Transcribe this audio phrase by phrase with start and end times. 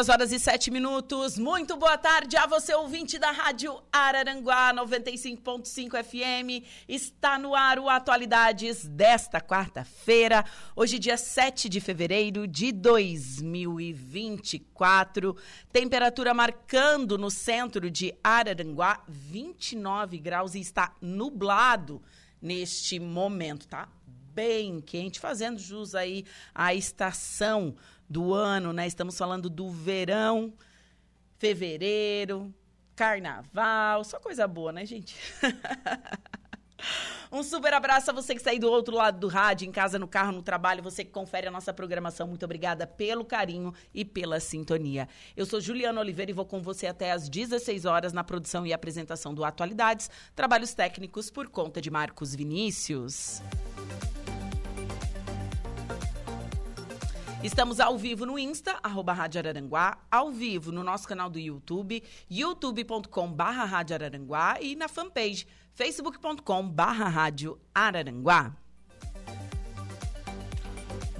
[0.00, 1.36] Duas horas e sete minutos.
[1.36, 6.64] Muito boa tarde a você, ouvinte da Rádio Araranguá 95.5 FM.
[6.88, 10.42] Está no ar o Atualidades desta quarta-feira,
[10.74, 15.36] hoje, dia 7 de fevereiro de 2024.
[15.70, 22.00] Temperatura marcando no centro de Araranguá 29 graus e está nublado
[22.40, 23.86] neste momento, tá?
[24.32, 27.76] Bem quente, fazendo jus aí à estação
[28.10, 28.88] do ano, né?
[28.88, 30.52] Estamos falando do verão,
[31.38, 32.52] fevereiro,
[32.96, 35.16] carnaval, só coisa boa, né, gente?
[37.32, 40.00] Um super abraço a você que está aí do outro lado do rádio, em casa,
[40.00, 42.26] no carro, no trabalho, você que confere a nossa programação.
[42.26, 45.08] Muito obrigada pelo carinho e pela sintonia.
[45.36, 48.72] Eu sou Juliana Oliveira e vou com você até às 16 horas na produção e
[48.72, 53.40] apresentação do Atualidades, trabalhos técnicos por conta de Marcos Vinícius.
[57.42, 62.02] Estamos ao vivo no Insta, arroba Rádio Araranguá, ao vivo no nosso canal do YouTube,
[62.30, 68.54] youtube.com barra Rádio Araranguá e na fanpage, facebook.com barra Rádio Araranguá.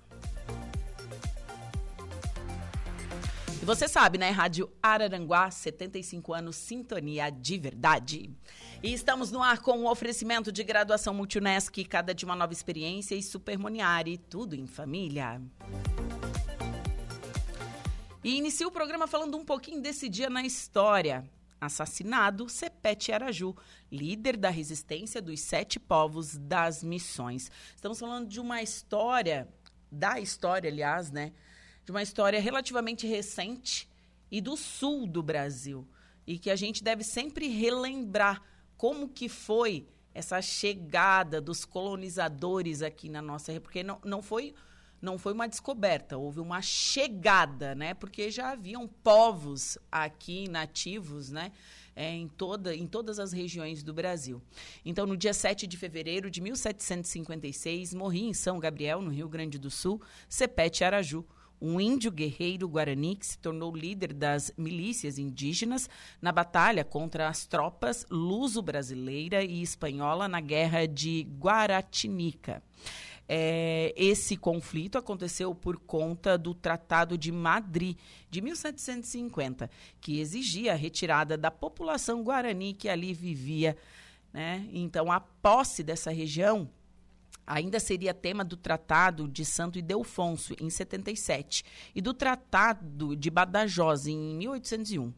[3.62, 4.30] E você sabe, né?
[4.30, 8.30] Rádio Araranguá, 75 anos, sintonia de verdade.
[8.82, 13.14] E estamos no ar com o oferecimento de graduação Multunesc, cada de uma nova experiência
[13.14, 15.40] e Supermoniari, tudo em família.
[18.24, 21.24] E inicio o programa falando um pouquinho desse dia na história
[21.60, 23.54] assassinado Sepete Araju,
[23.90, 27.50] líder da resistência dos sete povos das missões.
[27.74, 29.48] Estamos falando de uma história,
[29.90, 31.32] da história, aliás, né?
[31.84, 33.88] De uma história relativamente recente
[34.30, 35.86] e do sul do Brasil.
[36.26, 38.42] E que a gente deve sempre relembrar
[38.76, 43.60] como que foi essa chegada dos colonizadores aqui na nossa...
[43.60, 44.54] Porque não, não foi
[45.04, 47.94] não foi uma descoberta, houve uma chegada, né?
[47.94, 51.52] Porque já haviam povos aqui nativos, né?
[51.94, 54.42] É, em, toda, em todas as regiões do Brasil.
[54.84, 59.58] Então, no dia 7 de fevereiro de 1756, morria em São Gabriel, no Rio Grande
[59.58, 61.24] do Sul, Sepete Araju,
[61.60, 65.88] um índio guerreiro guarani que se tornou líder das milícias indígenas
[66.20, 72.60] na batalha contra as tropas luso-brasileira e espanhola na Guerra de Guaratinica.
[73.28, 77.96] É, esse conflito aconteceu por conta do Tratado de Madrid,
[78.30, 79.70] de 1750,
[80.00, 83.76] que exigia a retirada da população guarani que ali vivia.
[84.32, 84.68] Né?
[84.72, 86.68] Então, a posse dessa região
[87.46, 94.06] ainda seria tema do Tratado de Santo Ildefonso, em 77, e do Tratado de Badajoz,
[94.06, 95.12] em 1801.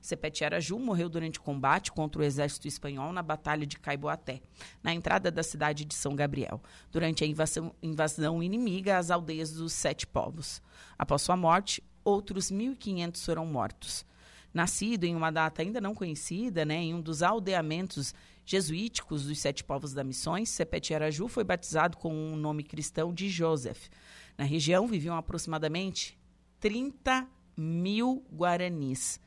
[0.00, 4.40] Sepete Araju morreu durante o combate contra o exército espanhol na Batalha de Caiboaté,
[4.82, 6.60] na entrada da cidade de São Gabriel,
[6.90, 10.60] durante a invasão, invasão inimiga às aldeias dos Sete Povos.
[10.98, 14.04] Após sua morte, outros 1.500 foram mortos.
[14.52, 18.14] Nascido em uma data ainda não conhecida, né, em um dos aldeamentos
[18.44, 23.12] jesuíticos dos Sete Povos da Missões, Sepete Araju foi batizado com o um nome cristão
[23.12, 23.88] de Joseph.
[24.36, 26.18] Na região viviam aproximadamente
[26.60, 27.26] 30
[27.56, 29.20] mil guaranis.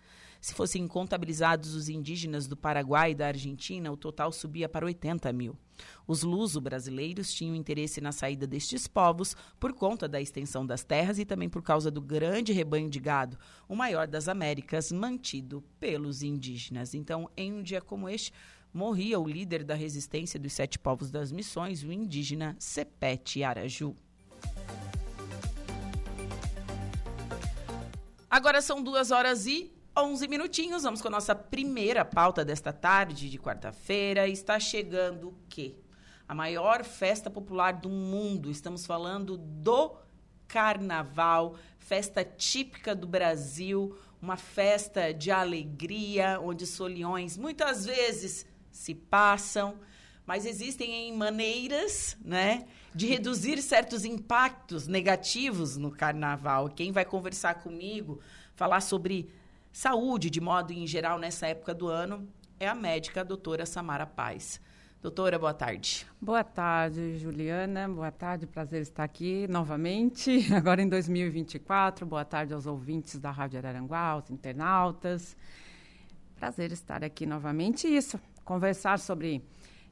[0.46, 5.34] Se fossem contabilizados os indígenas do Paraguai e da Argentina, o total subia para 80
[5.34, 5.58] mil.
[6.06, 11.26] Os luso-brasileiros tinham interesse na saída destes povos por conta da extensão das terras e
[11.26, 16.94] também por causa do grande rebanho de gado, o maior das Américas, mantido pelos indígenas.
[16.94, 18.32] Então, em um dia como este,
[18.72, 23.96] morria o líder da resistência dos sete povos das missões, o indígena Sepete Araju.
[28.30, 33.30] Agora são duas horas e 11 minutinhos, vamos com a nossa primeira pauta desta tarde
[33.30, 34.28] de quarta-feira.
[34.28, 35.74] Está chegando o quê?
[36.28, 38.52] A maior festa popular do mundo.
[38.52, 39.96] Estamos falando do
[40.50, 49.80] Carnaval, festa típica do Brasil, uma festa de alegria, onde soliões muitas vezes se passam,
[50.26, 56.68] mas existem maneiras, né, de reduzir certos impactos negativos no carnaval.
[56.68, 58.20] Quem vai conversar comigo,
[58.56, 59.32] falar sobre
[59.76, 62.26] saúde de modo em geral nessa época do ano,
[62.58, 64.62] é a médica a doutora Samara Paz.
[65.02, 66.08] Doutora, boa tarde.
[66.20, 67.90] Boa tarde, Juliana.
[67.90, 72.06] Boa tarde, prazer estar aqui novamente, agora em 2024.
[72.06, 75.36] Boa tarde aos ouvintes da Rádio Araranguá, aos internautas.
[76.38, 77.86] Prazer estar aqui novamente.
[77.86, 79.44] Isso, conversar sobre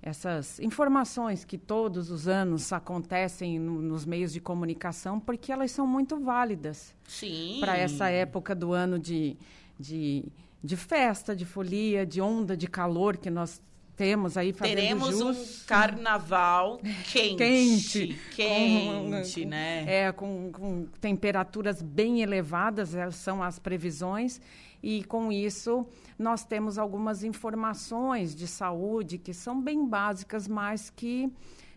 [0.01, 5.85] essas informações que todos os anos acontecem no, nos meios de comunicação, porque elas são
[5.85, 6.95] muito válidas.
[7.05, 7.57] Sim.
[7.59, 9.37] Para essa época do ano de,
[9.79, 10.25] de,
[10.63, 13.61] de festa, de folia, de onda de calor que nós
[13.95, 15.63] temos aí fazendo Teremos jus.
[15.63, 16.79] um carnaval
[17.11, 17.37] quente.
[17.37, 18.19] Quente.
[18.35, 19.85] Quente, com, né?
[19.87, 24.41] É, com, com temperaturas bem elevadas, é, são as previsões.
[24.81, 25.85] E com isso,
[26.19, 31.31] nós temos algumas informações de saúde que são bem básicas, mas que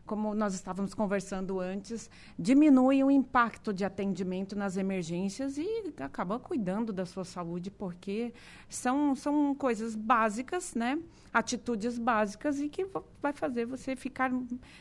[0.06, 2.08] como nós estávamos conversando antes,
[2.38, 8.32] diminui o impacto de atendimento nas emergências e acaba cuidando da sua saúde, porque
[8.68, 10.98] são, são coisas básicas, né?
[11.32, 12.86] Atitudes básicas e que
[13.20, 14.30] vai fazer você ficar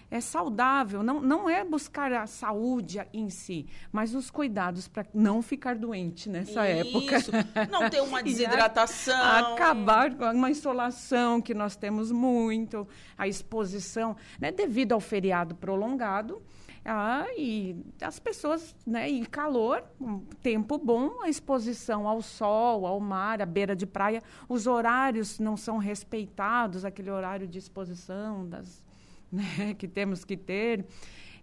[0.10, 1.04] é, saudável.
[1.04, 6.30] Não, não é buscar a saúde em si, mas os cuidados para não ficar doente
[6.30, 6.90] nessa Isso.
[6.90, 7.68] época.
[7.70, 9.54] Não ter uma desidratação.
[9.54, 12.88] acabar com uma insolação que nós temos muito,
[13.18, 16.42] a exposição, né, devido ao feriado prolongado.
[16.88, 23.00] Ah, e as pessoas, né, e calor, um tempo bom, a exposição ao sol, ao
[23.00, 28.84] mar, à beira de praia, os horários não são respeitados, aquele horário de exposição das,
[29.34, 30.86] né, que temos que ter.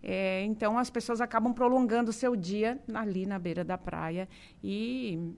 [0.00, 4.28] É, então, as pessoas acabam prolongando o seu dia ali na beira da praia
[4.62, 5.34] e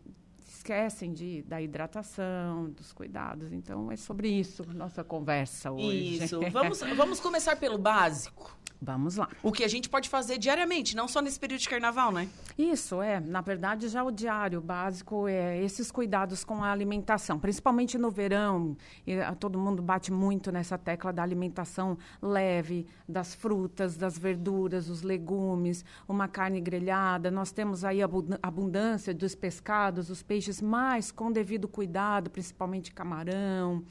[0.47, 3.53] esquecem de, da hidratação, dos cuidados.
[3.53, 6.25] Então, é sobre isso nossa conversa hoje.
[6.25, 6.41] Isso.
[6.53, 8.55] Vamos, vamos começar pelo básico.
[8.85, 9.29] Vamos lá.
[9.43, 12.29] O que a gente pode fazer diariamente, não só nesse período de carnaval, né?
[12.59, 13.19] Isso, é.
[13.19, 18.77] Na verdade, já o diário básico é esses cuidados com a alimentação, principalmente no verão.
[19.07, 24.91] E, a, todo mundo bate muito nessa tecla da alimentação leve, das frutas, das verduras,
[24.91, 27.31] os legumes, uma carne grelhada.
[27.31, 28.09] Nós temos aí a
[28.43, 33.83] abundância dos pescados, os peixes mais com devido cuidado, principalmente camarão.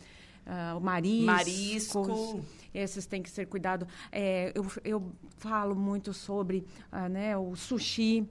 [0.45, 1.25] Uh, o marisco.
[1.25, 2.45] Marisco.
[2.74, 3.88] Esses têm que ser cuidado.
[4.12, 8.28] É, eu, eu falo muito sobre uh, né, o sushi.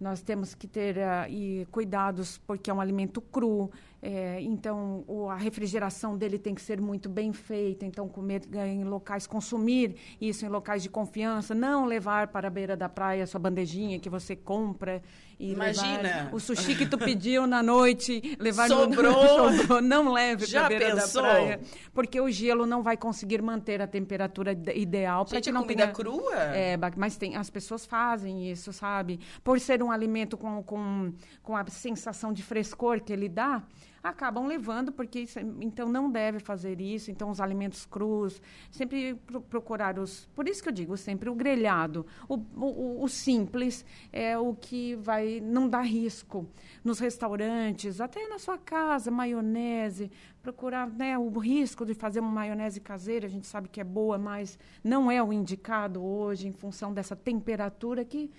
[0.00, 3.70] Nós temos que ter uh, e cuidados porque é um alimento cru.
[4.06, 7.86] É, então, o, a refrigeração dele tem que ser muito bem feita.
[7.86, 11.54] Então, comer em locais, consumir isso em locais de confiança.
[11.54, 15.00] Não levar para a beira da praia a sua bandejinha que você compra.
[15.40, 16.28] E Imagina!
[16.32, 19.50] o sushi que tu pediu na noite, levar sobrou.
[19.50, 19.80] No, sobrou.
[19.80, 21.22] Não leve para a beira pensou?
[21.22, 21.60] da praia.
[21.94, 25.26] Porque o gelo não vai conseguir manter a temperatura ideal.
[25.26, 25.94] Gente, que é não comida tenha...
[25.94, 26.34] crua?
[26.54, 29.18] É, mas tem, as pessoas fazem isso, sabe?
[29.42, 31.10] Por ser um alimento com, com,
[31.42, 33.62] com a sensação de frescor que ele dá,
[34.04, 37.10] acabam levando, porque isso, então não deve fazer isso.
[37.10, 38.40] Então, os alimentos crus,
[38.70, 40.26] sempre pro, procurar os.
[40.34, 43.82] Por isso que eu digo sempre o grelhado, o, o, o, simples
[44.12, 46.46] é o que vai não dá risco.
[46.84, 50.10] Nos restaurantes, até na sua casa, maionese,
[50.42, 54.18] procurar né, o risco de fazer uma maionese caseira, a gente sabe que é boa,
[54.18, 58.30] mas não é o indicado hoje, em função dessa temperatura que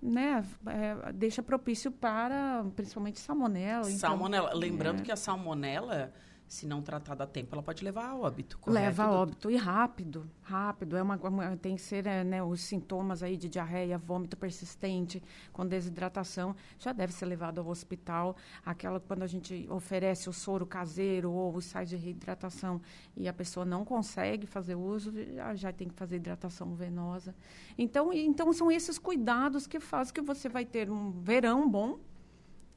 [0.00, 3.84] né, é, deixa propício para, principalmente, salmonela.
[3.84, 4.48] Salmonela.
[4.48, 5.02] Então, Lembrando é.
[5.02, 6.12] que a salmonela,
[6.48, 8.86] se não tratada a tempo, ela pode levar a óbito, correto?
[8.86, 9.50] Leva a óbito.
[9.50, 10.96] E rápido, rápido.
[10.96, 15.22] É uma, uma tem que ser é, né, os sintomas aí de diarreia, vômito persistente,
[15.52, 18.34] com desidratação, já deve ser levado ao hospital.
[18.64, 22.80] Aquela quando a gente oferece o soro caseiro ou os sais de reidratação
[23.14, 27.34] e a pessoa não consegue fazer uso, já, já tem que fazer hidratação venosa.
[27.76, 31.98] Então, então são esses cuidados que fazem que você vai ter um verão bom,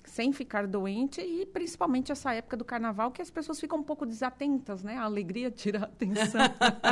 [0.03, 4.05] sem ficar doente e principalmente essa época do carnaval que as pessoas ficam um pouco
[4.05, 4.98] desatentas, né?
[4.98, 6.41] A alegria tira a atenção.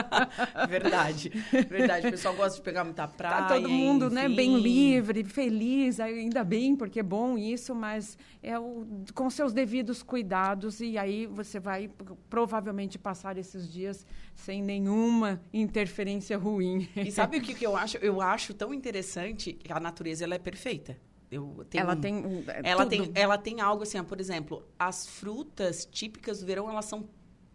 [0.70, 1.30] verdade,
[1.68, 2.08] verdade.
[2.08, 3.44] O pessoal gosta de pegar muita praia.
[3.44, 4.16] Tá todo mundo, enfim.
[4.16, 9.54] né, bem livre, feliz, ainda bem, porque é bom isso, mas é o, com seus
[9.54, 11.90] devidos cuidados e aí você vai
[12.30, 16.88] provavelmente passar esses dias sem nenhuma interferência ruim.
[16.96, 17.98] E sabe o que, que eu acho?
[17.98, 20.98] Eu acho tão interessante que a natureza ela é perfeita.
[21.32, 22.90] Eu tenho ela tem é, ela tudo.
[22.90, 27.08] tem ela tem algo assim, ó, por exemplo, as frutas típicas do verão elas são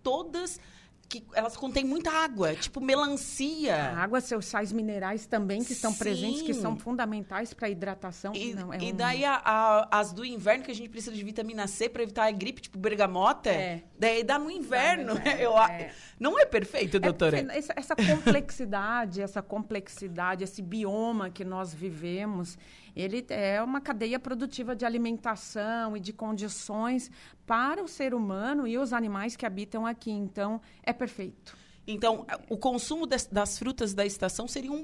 [0.03, 0.61] todas
[1.07, 3.77] que elas contêm muita água, tipo melancia.
[3.77, 5.99] A água, seus sais minerais também que estão Sim.
[5.99, 8.33] presentes, que são fundamentais para a hidratação.
[8.35, 11.15] E, Não, é e um- daí a- a- as do inverno que a gente precisa
[11.15, 13.83] de vitamina C para evitar a gripe, tipo bergamota, É.
[13.99, 15.13] daí dá no inverno.
[15.39, 15.93] Eu a- é.
[16.19, 17.39] Não é perfeito, É doutora?
[17.53, 22.57] essa, essa complexidade, essa complexidade, esse bioma que nós vivemos,
[22.95, 27.11] ele é uma cadeia produtiva de alimentação e de condições
[27.47, 30.11] para o ser humano e os animais que habitam aqui.
[30.11, 31.57] Então, é perfeito.
[31.87, 34.77] Então, o consumo das, das frutas da estação seria um,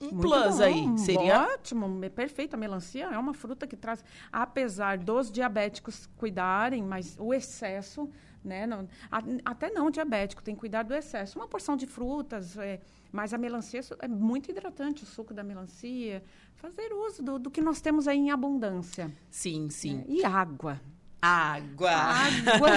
[0.00, 0.98] um- um plus bom, aí.
[0.98, 2.54] Seria ótimo, é perfeito.
[2.54, 8.08] A melancia é uma fruta que traz, apesar dos diabéticos cuidarem, mas o excesso,
[8.44, 8.68] né?
[8.68, 11.36] não- a- até não diabético, tem que cuidar do excesso.
[11.40, 12.80] Uma porção de frutas, é,
[13.14, 16.20] mas a melancia é muito hidratante, o suco da melancia.
[16.56, 19.08] Fazer uso do, do que nós temos aí em abundância.
[19.30, 19.98] Sim, sim.
[19.98, 20.04] né?
[20.08, 20.80] E água.
[21.22, 21.92] Água.
[21.92, 22.70] Água.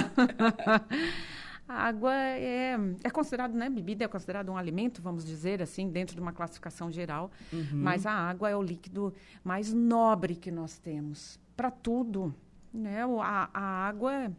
[1.67, 3.67] A água é, é considerado, né?
[3.67, 7.31] Bebida é considerado um alimento, vamos dizer assim, dentro de uma classificação geral.
[7.73, 9.11] Mas a água é o líquido
[9.43, 12.31] mais nobre que nós temos para tudo.
[12.71, 13.01] Né?
[13.23, 14.31] A, a água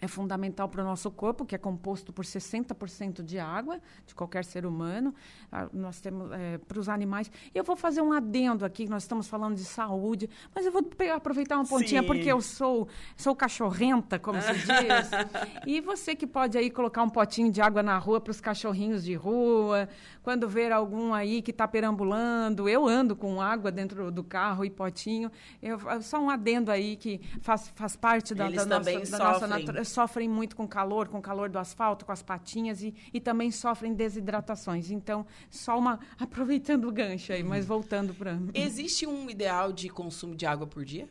[0.00, 4.44] é fundamental para o nosso corpo, que é composto por 60% de água, de qualquer
[4.44, 5.14] ser humano.
[5.50, 6.30] Ah, nós temos
[6.68, 7.30] para os animais.
[7.54, 10.84] Eu vou fazer um adendo aqui, nós estamos falando de saúde, mas eu vou
[11.14, 12.06] aproveitar uma pontinha, Sim.
[12.06, 14.66] porque eu sou, sou cachorrenta, como se diz.
[15.66, 19.04] e você que pode aí colocar um potinho de água na rua para os cachorrinhos
[19.04, 19.88] de rua,
[20.22, 24.70] quando ver algum aí que está perambulando, eu ando com água dentro do carro e
[24.70, 25.30] potinho.
[25.62, 29.46] Eu, só um adendo aí que faz, faz parte da, Eles da nossa, da nossa
[29.46, 29.85] sofrem.
[29.86, 33.50] Sofrem muito com calor, com o calor do asfalto, com as patinhas e, e também
[33.50, 34.90] sofrem desidratações.
[34.90, 36.00] Então, só uma.
[36.18, 38.38] aproveitando o gancho aí, mas voltando para.
[38.54, 41.08] Existe um ideal de consumo de água por dia?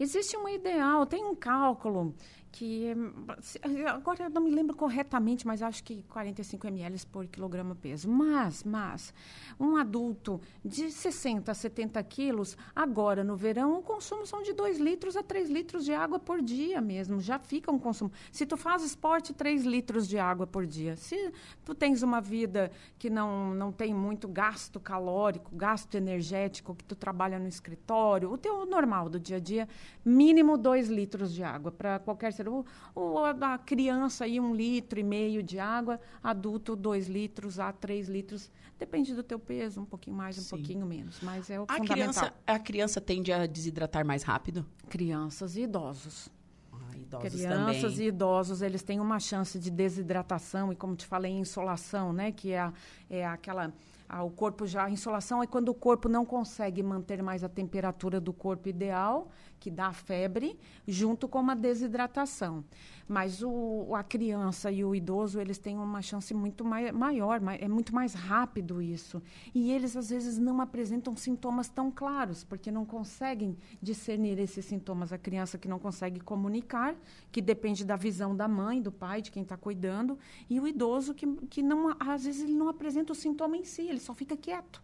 [0.00, 2.14] Existe um ideal, tem um cálculo
[2.50, 2.94] que.
[3.86, 8.08] Agora eu não me lembro corretamente, mas acho que 45 ml por quilograma peso.
[8.08, 9.14] Mas, mas,
[9.58, 14.78] um adulto de 60 a 70 quilos, agora no verão, o consumo são de 2
[14.78, 17.20] litros a 3 litros de água por dia mesmo.
[17.20, 18.10] Já fica um consumo.
[18.32, 20.96] Se tu faz esporte, 3 litros de água por dia.
[20.96, 21.32] Se
[21.64, 26.94] tu tens uma vida que não, não tem muito gasto calórico, gasto energético, que tu
[26.94, 29.68] trabalha no escritório, o teu normal do dia a dia,
[30.04, 32.64] mínimo 2 litros de água para qualquer Ou,
[32.94, 38.08] ou a criança aí, um litro e meio de água, adulto, 2 litros a 3
[38.08, 38.50] litros.
[38.78, 40.50] Depende do teu peso, um pouquinho mais, um Sim.
[40.50, 41.18] pouquinho menos.
[41.22, 41.96] Mas é o A fundamental.
[41.96, 44.64] criança, a criança tende a desidratar mais rápido?
[44.88, 46.28] Crianças e idosos.
[46.72, 48.04] Ah, idosos Crianças também.
[48.04, 52.30] e idosos, eles têm uma chance de desidratação e, como te falei, insolação, né?
[52.30, 52.72] Que é, a-
[53.10, 53.72] é aquela...
[54.08, 54.84] a- o corpo já...
[54.84, 59.28] A insolação é quando o corpo não consegue manter mais a temperatura do corpo ideal,
[59.58, 62.64] que dá febre, junto com uma desidratação.
[63.06, 67.58] Mas o, a criança e o idoso, eles têm uma chance muito mai, maior, mai-
[67.60, 69.22] é muito mais rápido isso.
[69.54, 75.12] E eles, às vezes, não apresentam sintomas tão claros, porque não conseguem discernir esses sintomas.
[75.12, 76.94] A criança que não consegue comunicar,
[77.32, 80.18] que depende da visão da mãe, do pai, de quem está cuidando,
[80.50, 83.82] e o idoso que, que não, às vezes, ele não apresenta o sintoma em si,
[83.82, 84.82] ele só fica quieto.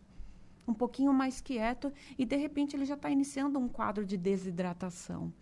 [0.66, 5.32] Um pouquinho mais quieto, e de repente ele já está iniciando um quadro de desidratação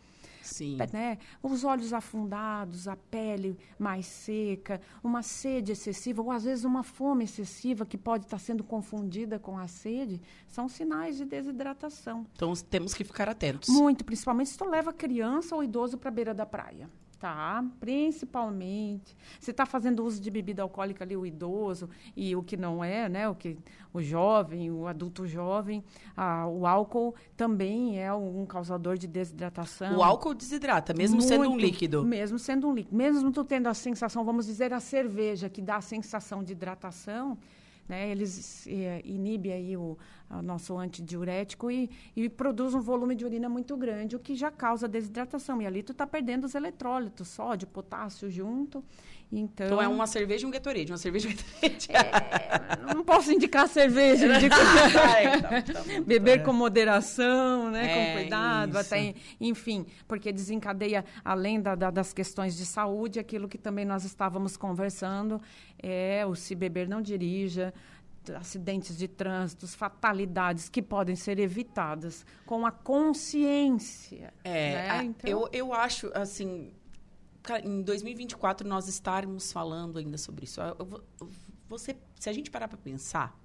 [0.43, 0.77] Sim.
[0.93, 1.19] né?
[1.43, 7.25] Os olhos afundados, a pele mais seca, uma sede excessiva, ou às vezes uma fome
[7.25, 12.27] excessiva que pode estar sendo confundida com a sede, são sinais de desidratação.
[12.35, 13.69] Então temos que ficar atentos.
[13.69, 16.89] Muito, principalmente se tu leva criança ou idoso para a beira da praia.
[17.23, 19.17] Tá, principalmente.
[19.39, 23.09] Se está fazendo uso de bebida alcoólica ali, o idoso e o que não é,
[23.09, 23.29] né?
[23.29, 23.57] O, que,
[23.95, 25.85] o jovem, o adulto jovem,
[26.17, 29.99] ah, o álcool também é um causador de desidratação.
[29.99, 32.05] O álcool desidrata, mesmo sendo um Muito, líquido.
[32.05, 32.97] Mesmo sendo um líquido.
[32.97, 37.39] Mesmo tu tendo a sensação, vamos dizer, a cerveja, que dá a sensação de hidratação,
[37.89, 38.11] né?
[38.11, 39.97] Eles eh, inibem aí o
[40.41, 44.89] nosso antidiurético e, e produz um volume de urina muito grande, o que já causa
[44.89, 45.61] desidratação.
[45.61, 48.83] E ali tu está perdendo os eletrólitos, sódio, potássio junto.
[49.35, 51.89] Então, Então é uma cerveja e um Gatorade, uma cerveja e um Gatorade.
[51.91, 58.21] É, não posso indicar cerveja, indico Ai, tá, tá beber com moderação, né, É, com
[58.21, 58.79] cuidado, isso.
[58.95, 64.05] até, enfim, porque desencadeia, além da- da- das questões de saúde, aquilo que também nós
[64.05, 65.41] estávamos conversando,
[65.83, 67.73] é o se beber não dirija,
[68.31, 74.33] acidentes de trânsito, fatalidades que podem ser evitadas com a consciência.
[74.45, 74.91] É, né?
[74.91, 76.73] a- Então- eu, eu acho, assim,
[77.65, 80.61] em 2024 nós estarmos falando ainda sobre isso.
[80.61, 81.03] Eu vou-
[81.69, 83.37] você, se a gente parar para pensar,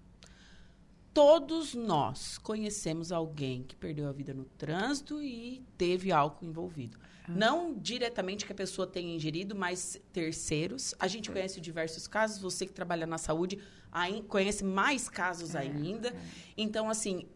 [1.13, 6.97] todos nós conhecemos alguém que perdeu a vida no trânsito e teve álcool envolvido.
[7.27, 7.31] Ah.
[7.31, 10.93] Não diretamente que a pessoa tenha ingerido, mas terceiros.
[10.99, 12.39] A gente conhece diversos casos.
[12.41, 13.59] Você que trabalha na saúde
[14.27, 16.09] conhece mais casos é, ainda.
[16.09, 16.15] É.
[16.57, 17.27] Então, assim,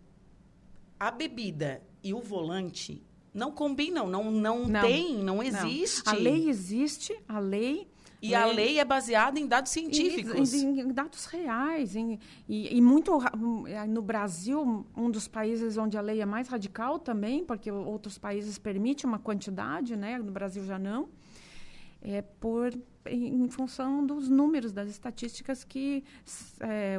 [1.00, 3.04] a bebida e o volante
[3.34, 6.06] não combinam, não, não, não tem, não existe.
[6.06, 6.14] Não.
[6.14, 7.88] A lei existe, a lei
[8.22, 10.54] e a lei é baseada em dados científicos.
[10.54, 11.96] Em, em, em dados reais.
[11.96, 13.18] Em, e, e, muito
[13.90, 18.60] no Brasil, um dos países onde a lei é mais radical também, porque outros países
[18.60, 20.20] permitem uma quantidade, né?
[20.20, 21.10] No Brasil já não.
[22.02, 22.74] É por
[23.10, 26.04] em função dos números, das estatísticas que
[26.60, 26.98] é,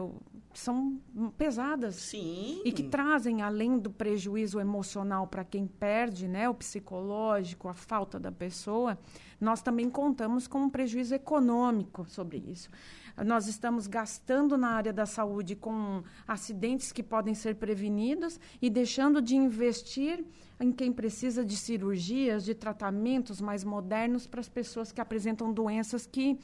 [0.52, 1.00] são
[1.36, 1.94] pesadas.
[1.96, 2.60] Sim.
[2.64, 8.18] E que trazem, além do prejuízo emocional para quem perde, né, o psicológico, a falta
[8.18, 8.98] da pessoa,
[9.40, 12.68] nós também contamos com um prejuízo econômico sobre isso.
[13.16, 19.20] Nós estamos gastando na área da saúde com acidentes que podem ser prevenidos e deixando
[19.20, 20.24] de investir
[20.58, 26.06] em quem precisa de cirurgias, de tratamentos mais modernos para as pessoas que apresentam doenças
[26.06, 26.38] que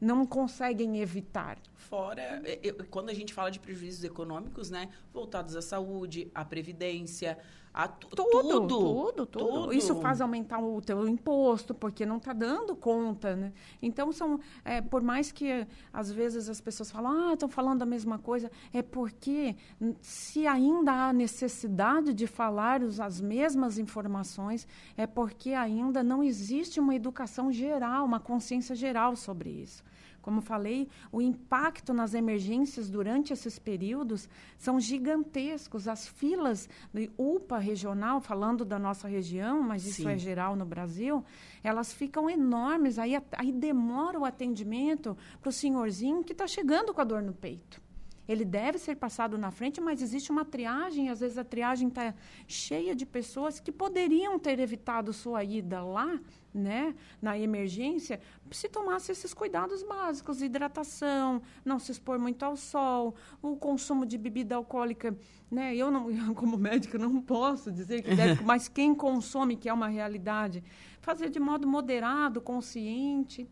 [0.00, 1.58] não conseguem evitar.
[1.76, 2.42] Fora,
[2.90, 7.38] quando a gente fala de prejuízos econômicos, né, voltados à saúde, à previdência,
[7.74, 12.76] a tudo, tudo, tudo, tudo, Isso faz aumentar o teu imposto, porque não está dando
[12.76, 13.52] conta, né?
[13.80, 17.86] Então, são, é, por mais que às vezes as pessoas falam, ah, estão falando a
[17.86, 19.56] mesma coisa, é porque
[20.02, 26.94] se ainda há necessidade de falar as mesmas informações, é porque ainda não existe uma
[26.94, 29.82] educação geral, uma consciência geral sobre isso.
[30.22, 35.88] Como falei, o impacto nas emergências durante esses períodos são gigantescos.
[35.88, 40.08] As filas de UPA regional, falando da nossa região, mas isso Sim.
[40.08, 41.24] é geral no Brasil,
[41.62, 43.00] elas ficam enormes.
[43.00, 47.32] Aí, aí demora o atendimento para o senhorzinho que está chegando com a dor no
[47.32, 47.82] peito.
[48.28, 52.14] Ele deve ser passado na frente, mas existe uma triagem, às vezes a triagem está
[52.46, 56.20] cheia de pessoas que poderiam ter evitado sua ida lá,
[56.52, 63.14] né, na emergência, se tomasse esses cuidados básicos, hidratação, não se expor muito ao sol,
[63.40, 65.16] o consumo de bebida alcoólica,
[65.50, 69.72] né, eu não, como médica não posso dizer que deve, mas quem consome, que é
[69.72, 70.62] uma realidade,
[71.00, 73.48] fazer de modo moderado, consciente,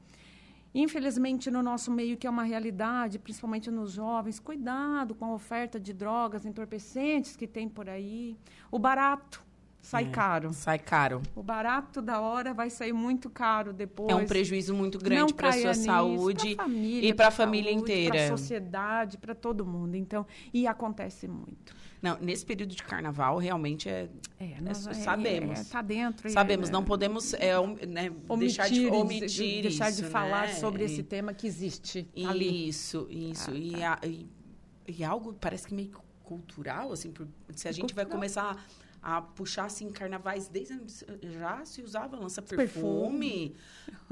[0.72, 5.80] Infelizmente, no nosso meio, que é uma realidade, principalmente nos jovens, cuidado com a oferta
[5.80, 8.36] de drogas entorpecentes que tem por aí.
[8.70, 9.44] O barato
[9.80, 10.52] sai é, caro.
[10.52, 11.22] Sai caro.
[11.34, 14.10] O barato da hora vai sair muito caro depois.
[14.10, 17.72] É um prejuízo muito grande para a sua nisso, saúde família, e para a família
[17.72, 18.14] inteira.
[18.14, 19.96] Para a sociedade, para todo mundo.
[19.96, 21.74] Então, e acontece muito.
[22.02, 24.08] Não, nesse período de carnaval, realmente é.
[24.38, 25.60] é, nós, é sabemos.
[25.60, 26.30] Está é, dentro.
[26.30, 27.54] Sabemos, é, não podemos é,
[27.86, 30.54] né, omitir, deixar de omitir Deixar isso, de falar né?
[30.54, 32.08] sobre esse tema que existe.
[32.14, 32.68] Isso, ali.
[32.68, 33.50] isso.
[33.50, 33.98] Ah, e, tá.
[34.04, 34.28] e,
[34.88, 35.90] e, algo parece que meio
[36.24, 38.06] cultural, assim, por, se a gente cultural.
[38.06, 38.64] vai começar
[39.02, 40.78] a puxar assim carnavais desde
[41.22, 43.56] já se usava lança perfume,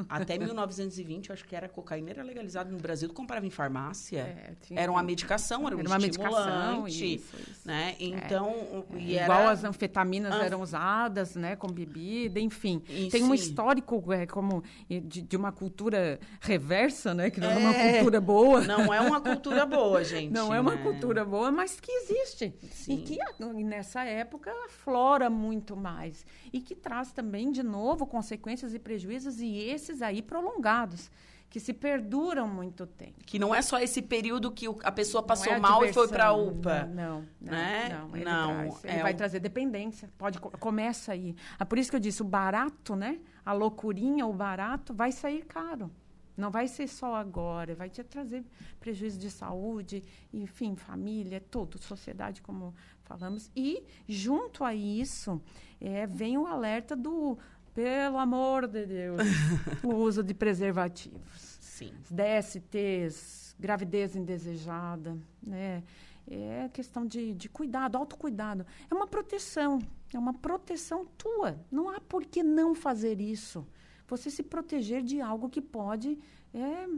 [0.09, 4.55] até 1920 eu acho que era cocaína era legalizado no Brasil comprava em farmácia é,
[4.71, 7.37] era uma medicação era, era um uma medicação isso, isso.
[7.67, 8.05] né é.
[8.05, 9.23] então é.
[9.23, 9.51] igual era...
[9.51, 10.43] as anfetaminas Anf...
[10.43, 13.29] eram usadas né com bebida enfim e, tem sim.
[13.29, 17.93] um histórico é, como de, de, uma cultura reversa né que não é, uma é.
[17.93, 20.83] cultura boa não é uma cultura boa gente não é uma né?
[20.83, 22.95] cultura boa mas que existe sim.
[22.95, 23.19] e que
[23.65, 24.51] nessa época
[24.89, 30.23] aflora muito mais e que traz também, de novo, consequências e prejuízos, e esses aí
[30.23, 31.11] prolongados
[31.51, 33.25] que se perduram muito tempo.
[33.25, 36.27] Que não é só esse período que a pessoa passou é mal e foi para
[36.27, 36.85] a UPA.
[36.85, 37.89] Não, não, né?
[37.89, 38.17] não.
[38.17, 39.17] Ele, não, traz, ele é vai um...
[39.17, 40.11] trazer dependência.
[40.19, 41.35] Pode começa aí.
[41.59, 43.19] É por isso que eu disse o barato, né?
[43.45, 45.91] A loucurinha, o barato vai sair caro.
[46.39, 48.45] Não vai ser só agora, vai te trazer
[48.79, 52.73] prejuízo de saúde, enfim, família, tudo, sociedade, como
[53.09, 53.51] falamos.
[53.57, 55.41] E, junto a isso,
[55.81, 57.39] é, vem o alerta do,
[57.75, 59.21] pelo amor de Deus,
[59.83, 61.59] o uso de preservativos.
[61.61, 61.93] Sim.
[62.11, 65.83] DSTs, gravidez indesejada, né?
[66.31, 68.67] É questão de, de cuidado, autocuidado.
[68.91, 69.79] É uma proteção,
[70.13, 71.59] é uma proteção tua.
[71.71, 73.67] Não há por que não fazer isso
[74.09, 76.19] você se proteger de algo que pode,
[76.55, 76.89] é,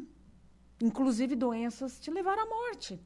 [0.80, 3.00] inclusive doenças, te levar à morte.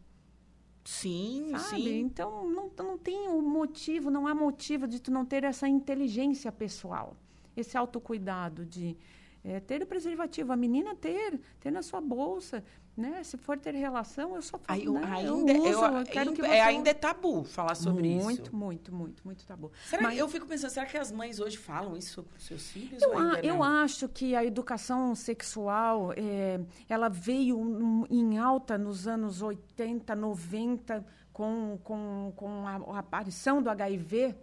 [0.84, 1.82] Sim, sabe?
[1.82, 2.00] sim.
[2.00, 5.66] Então, não, não tem o um motivo, não há motivo de tu não ter essa
[5.66, 7.16] inteligência pessoal,
[7.56, 8.96] esse autocuidado de
[9.42, 12.62] é, ter o preservativo, a menina ter, ter na sua bolsa,
[12.96, 13.24] Né?
[13.24, 15.00] Se for ter relação, eu só falo, Aí, né?
[15.04, 18.42] ainda, eu, uso, eu- eu quero que é, você ainda é tabu falar sobre muito,
[18.42, 18.54] isso.
[18.56, 19.72] Muito, muito, muito tabu.
[19.84, 22.70] Será, Mas- Eu fico pensando, será que as mães hoje falam isso para os seus
[22.70, 23.02] filhos?
[23.02, 29.42] Eu, a- eu acho que a educação sexual, é, ela veio em alta nos anos
[29.42, 34.36] 80, 90, com, com, com a, a aparição do HIV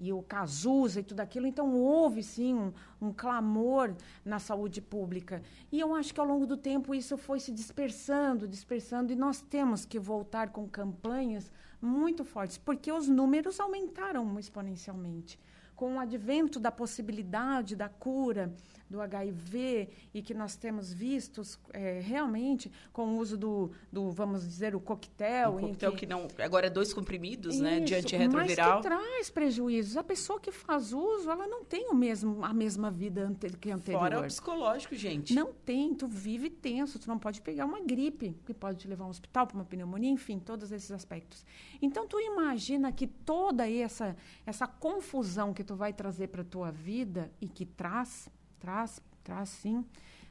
[0.00, 1.46] e o Cazuza e tudo aquilo.
[1.46, 5.42] Então, houve, sim, um, um clamor na saúde pública.
[5.70, 9.12] E eu acho que, ao longo do tempo, isso foi se dispersando, dispersando.
[9.12, 15.38] E nós temos que voltar com campanhas muito fortes, porque os números aumentaram exponencialmente
[15.76, 18.52] com o advento da possibilidade da cura
[18.90, 24.42] do HIV e que nós temos vistos eh, realmente com o uso do, do, vamos
[24.42, 25.52] dizer, o coquetel.
[25.52, 26.26] Um coquetel que não.
[26.38, 27.78] Agora é dois comprimidos, né?
[27.78, 28.68] De Isso, antirretroviral.
[28.68, 29.96] Mas que traz prejuízos.
[29.96, 33.70] A pessoa que faz uso, ela não tem o mesmo, a mesma vida ante, que
[33.70, 34.00] anterior.
[34.00, 35.32] Fora o psicológico, gente.
[35.34, 39.04] Não tem, tu vive tenso, tu não pode pegar uma gripe, que pode te levar
[39.04, 41.44] a um hospital para uma pneumonia, enfim, todos esses aspectos.
[41.80, 46.70] Então, tu imagina que toda essa, essa confusão que tu vai trazer para a tua
[46.70, 48.28] vida e que traz,
[48.60, 49.84] traz, traz sim,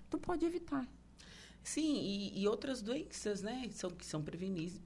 [0.09, 0.87] tu pode evitar.
[1.63, 3.69] Sim, e, e outras doenças, né?
[3.73, 4.79] São, que são prevenis,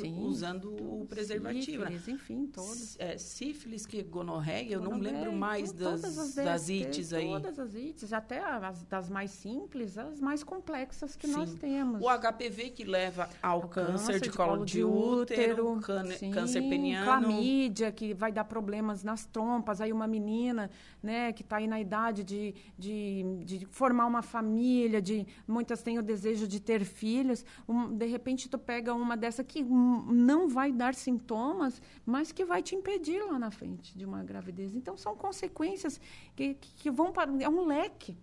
[0.00, 0.18] sim.
[0.24, 1.84] usando o preservativo.
[1.84, 1.90] né?
[1.90, 2.98] Sífilis, enfim, todos.
[2.98, 7.28] É, sífilis, que gonorreia, eu não lembro mais das, das ites aí.
[7.28, 11.34] Todas as ites, até as das mais simples, as mais complexas que Sim.
[11.34, 12.02] nós temos.
[12.02, 17.04] O HPV que leva ao O câncer, de, colo de útero, câncer, sim, câncer peniano.
[17.04, 19.80] Clamídia, que vai dar problemas nas trompas.
[19.80, 20.70] Aí uma menina,
[21.02, 25.98] né, que está aí na idade de, de, de formar uma família, de muitas têm
[25.98, 27.44] o desejo de ter filhos.
[27.68, 32.62] Um, de repente, tu pega uma dessa que não vai dar sintomas, mas que vai
[32.62, 34.76] te impedir lá na frente de uma gravidez.
[34.76, 36.00] Então, são consequências
[36.36, 37.28] que, que vão para...
[37.42, 38.16] É um leque.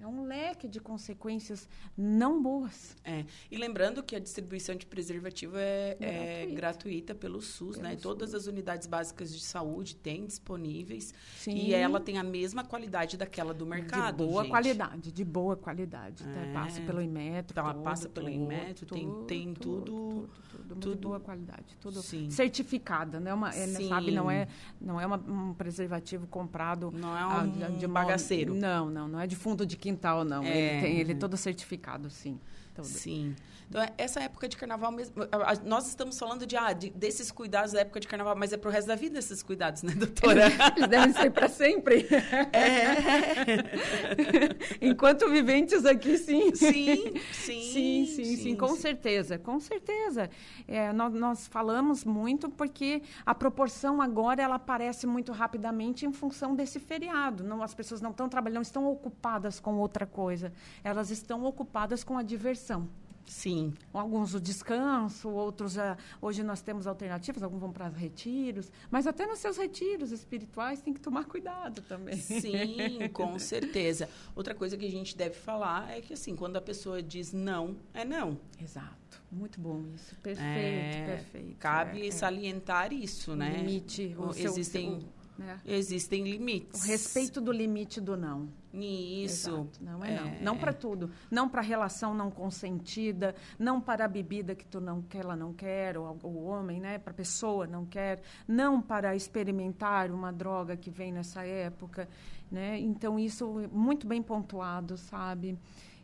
[0.00, 2.96] É um leque de consequências não boas.
[3.04, 3.24] É.
[3.50, 7.14] E lembrando que a distribuição de preservativo é, é Gratuita.
[7.14, 7.96] pelo SUS, Pelo né?
[7.96, 11.14] Todas as unidades básicas de saúde têm disponíveis.
[11.38, 11.52] Sim.
[11.56, 14.16] E ela tem a mesma qualidade daquela do mercado.
[14.18, 14.50] De boa gente.
[14.50, 16.22] qualidade, de boa qualidade.
[16.24, 16.40] tá?
[16.40, 16.52] É.
[16.52, 17.58] Passa pelo Inmetro.
[17.58, 21.76] Ela tudo, passa pelo tudo, Inmetro, tem- tem tudo- Tudo, tudo, tudo- de boa qualidade.
[21.80, 22.30] Tudo Sim.
[22.30, 23.32] certificada, né?
[23.32, 23.88] Uma, é, né, Sim.
[23.88, 24.48] sabe, não é,
[24.80, 28.54] não é uma- um preservativo comprado Não é ah, um, de um uma- bagaceiro.
[28.54, 30.42] Não, não, não é de fundo de quintal, não.
[30.42, 30.48] É.
[30.48, 32.40] Ele, tem, ele é todo certificado, sim.
[32.74, 32.86] Todo.
[32.86, 33.34] Sim.
[33.68, 35.14] Então, é- essa época de carnaval mesmo.
[35.64, 38.70] Nós estamos falando de, ah, de- desses cuidados da época de carnaval, mas é pro
[38.70, 40.42] resto da vida esses cuidados, né, doutora?
[40.76, 42.06] Eles devem ser para sempre.
[44.80, 46.54] Enquanto viventes aqui, sim.
[46.54, 47.62] Sim, sim.
[47.72, 50.28] Sim, sim, sim, com certeza, com certeza.
[50.68, 56.54] É, nós, nós falamos muito porque a proporção agora ela aparece muito rapidamente em função
[56.54, 57.42] desse feriado.
[57.44, 60.52] Não, as pessoas não estão trabalhando, estão ocupadas com outra coisa.
[60.82, 62.22] Elas estão ocupadas com a
[63.26, 63.72] Sim.
[63.90, 65.96] Alguns o descanso, outros já.
[66.20, 70.92] Hoje nós temos alternativas, alguns vão para retiros, mas até nos seus retiros espirituais tem
[70.92, 72.16] que tomar cuidado também.
[72.18, 74.10] Sim, com certeza.
[74.36, 77.76] Outra coisa que a gente deve falar é que, assim, quando a pessoa diz não,
[77.94, 78.38] é não.
[78.62, 79.22] Exato.
[79.32, 80.14] Muito bom isso.
[80.16, 81.56] Perfeito, É, perfeito.
[81.58, 82.10] Cabe É, é.
[82.10, 83.56] salientar isso, O né?
[83.56, 85.60] limite, o O- seu- existem, o- né?
[85.64, 86.82] existem limites.
[86.82, 88.48] O respeito do limite do não.
[88.72, 89.50] Isso.
[89.50, 89.78] Exato.
[89.82, 90.20] Não é, É.
[90.20, 90.52] não.
[90.52, 91.10] Não para tudo.
[91.30, 95.52] Não para relação não consentida, não para a bebida que tu não quer, ela não
[95.52, 96.98] quer, ou o homem, né?
[96.98, 102.08] Para a pessoa não quer, não para experimentar uma droga que vem nessa época,
[102.50, 102.78] né?
[102.80, 105.56] Então isso é muito bem pontuado, sabe?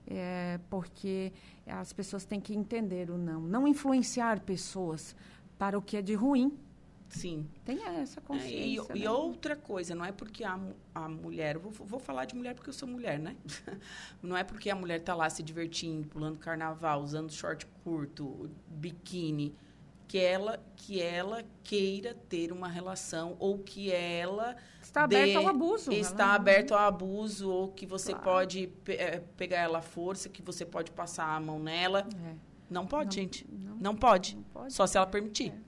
[0.06, 1.32] É, porque
[1.66, 5.14] as pessoas têm que entender o não, não influenciar pessoas
[5.58, 6.56] para o que é de ruim.
[7.10, 7.46] Sim.
[7.64, 8.92] Tenha essa É, consciência.
[8.94, 9.10] e, e né?
[9.10, 10.58] outra coisa, não é porque a,
[10.94, 13.36] a mulher, vou, vou falar de mulher porque eu sou mulher, né?
[14.22, 19.54] Não é porque a mulher tá lá se divertindo, pulando carnaval, usando short curto, biquíni,
[20.06, 25.92] que ela, que ela queira ter uma relação ou que ela Está aberta ao abuso.
[25.92, 28.24] está ela- aberto ao abuso ou que você Claro.
[28.24, 32.06] pode pe- eh, pegar ela à força, que você pode passar a mão nela.
[32.24, 32.34] É,
[32.68, 33.46] Não pode, Não, gente.
[33.52, 33.76] não.
[33.76, 34.36] Não pode.
[34.36, 34.72] não pode.
[34.72, 35.48] Só se ela permitir.
[35.48, 35.62] É, né?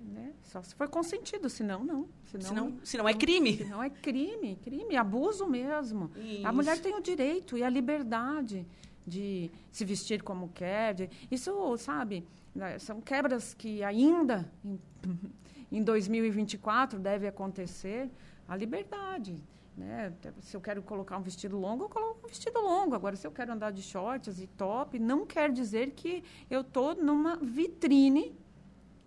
[0.53, 2.07] Só se for consentido, senão não.
[2.27, 3.57] Senão, Senão, senão é crime.
[3.57, 6.11] senão é crime, crime, abuso mesmo.
[6.15, 6.53] A Isso.
[6.53, 8.67] mulher tem o direito e a liberdade
[9.07, 10.93] de se vestir como quer.
[10.95, 14.79] de- isso, sabe, né, são quebras que ainda em,
[15.73, 18.11] em 2024 deve acontecer.
[18.47, 19.43] A liberdade.
[19.75, 20.13] Né?
[20.41, 22.95] Se eu quero colocar um vestido longo, eu coloco um vestido longo.
[22.95, 26.95] Agora, se eu quero andar de shorts e top, não quer dizer que eu estou
[26.95, 28.37] numa vitrine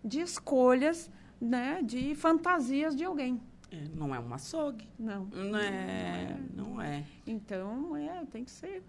[0.03, 3.41] de escolhas, né, de fantasias de alguém.
[3.71, 4.87] É, não é um açougue.
[4.97, 5.25] Não.
[5.25, 6.37] Não é.
[6.53, 7.03] Não é.
[7.25, 8.83] Então, é, tem que ser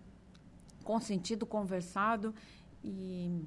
[0.85, 2.35] consentido, conversado
[2.85, 3.43] e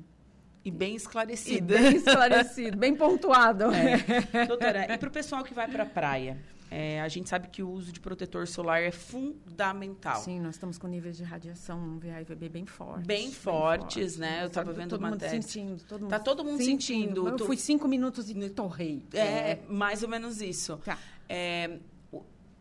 [0.64, 1.74] e bem esclarecido.
[1.74, 3.66] bem esclarecido, bem pontuado.
[3.72, 4.46] É.
[4.46, 6.38] Doutora, e para o pessoal que vai para a praia?
[6.72, 10.22] É, a gente sabe que o uso de protetor solar é fundamental.
[10.22, 13.08] Sim, nós estamos com níveis de radiação VA e VB bem fortes.
[13.08, 14.44] Bem fortes, né?
[14.44, 15.34] Eu estava vendo todo matéria.
[15.34, 17.24] Mundo sentindo, todo mundo tá todo mundo sentindo.
[17.24, 17.28] sentindo.
[17.28, 19.04] Eu fui cinco minutos e torrei.
[19.14, 20.78] É, é, mais ou menos isso.
[20.86, 20.98] Tá.
[21.28, 21.80] É,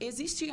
[0.00, 0.52] existe...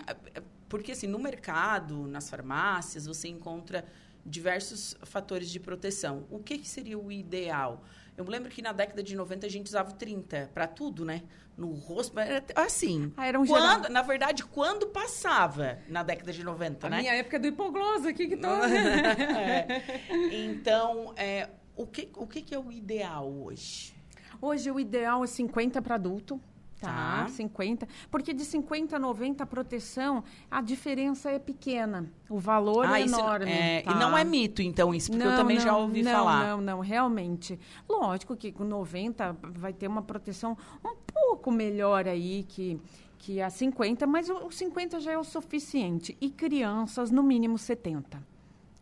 [0.68, 3.86] Porque, assim, no mercado, nas farmácias, você encontra
[4.26, 6.26] diversos fatores de proteção.
[6.30, 7.84] O que, que seria o ideal?
[8.18, 11.24] Eu me lembro que na década de 90 a gente usava 30 para tudo, né?
[11.58, 13.12] No rosto, era assim.
[13.18, 13.92] Ah, era um quando, geral.
[13.92, 17.00] Na verdade, quando passava na década de 90, a né?
[17.00, 18.48] minha época do hipoglose aqui que tô.
[18.64, 19.84] é.
[20.32, 23.94] Então, é, o, que, o que, que é o ideal hoje?
[24.42, 26.40] Hoje o ideal é 50 para adulto.
[26.80, 27.88] Tá, tá, 50.
[28.12, 32.12] Porque de 50 a 90 a proteção, a diferença é pequena.
[32.30, 33.52] O valor ah, é enorme.
[33.52, 33.92] É, tá?
[33.92, 36.48] E não é mito, então, isso, porque não, eu também não, já ouvi não, falar.
[36.48, 37.60] Não, não, realmente.
[37.90, 42.80] Lógico que com 90 vai ter uma proteção um pouco melhor aí que
[43.18, 46.16] que a 50, mas o, o 50 já é o suficiente.
[46.22, 48.35] E crianças, no mínimo 70.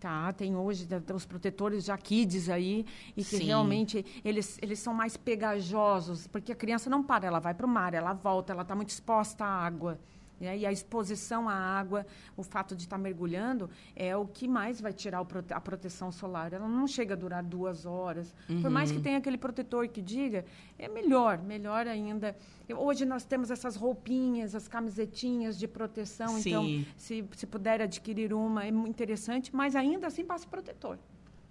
[0.03, 0.85] Tá, tem hoje
[1.15, 2.85] os protetores já kids aí
[3.15, 3.45] e que Sim.
[3.45, 7.69] realmente eles, eles são mais pegajosos, porque a criança não para, ela vai para o
[7.69, 9.97] mar, ela volta, ela está muito exposta à água.
[10.39, 10.57] Né?
[10.59, 14.81] E a exposição à água, o fato de estar tá mergulhando, é o que mais
[14.81, 16.53] vai tirar prote a proteção solar.
[16.53, 18.33] Ela não chega a durar duas horas.
[18.49, 18.61] Uhum.
[18.61, 19.03] Por mais que uhum.
[19.03, 20.45] tenha aquele protetor que diga,
[20.77, 22.35] é melhor, melhor ainda.
[22.75, 26.29] Hoje nós temos essas roupinhas, as camisetinhas de proteção.
[26.39, 26.49] Sim.
[26.49, 30.97] Então, se, se puder adquirir uma, é muito interessante, mas ainda assim passa protetor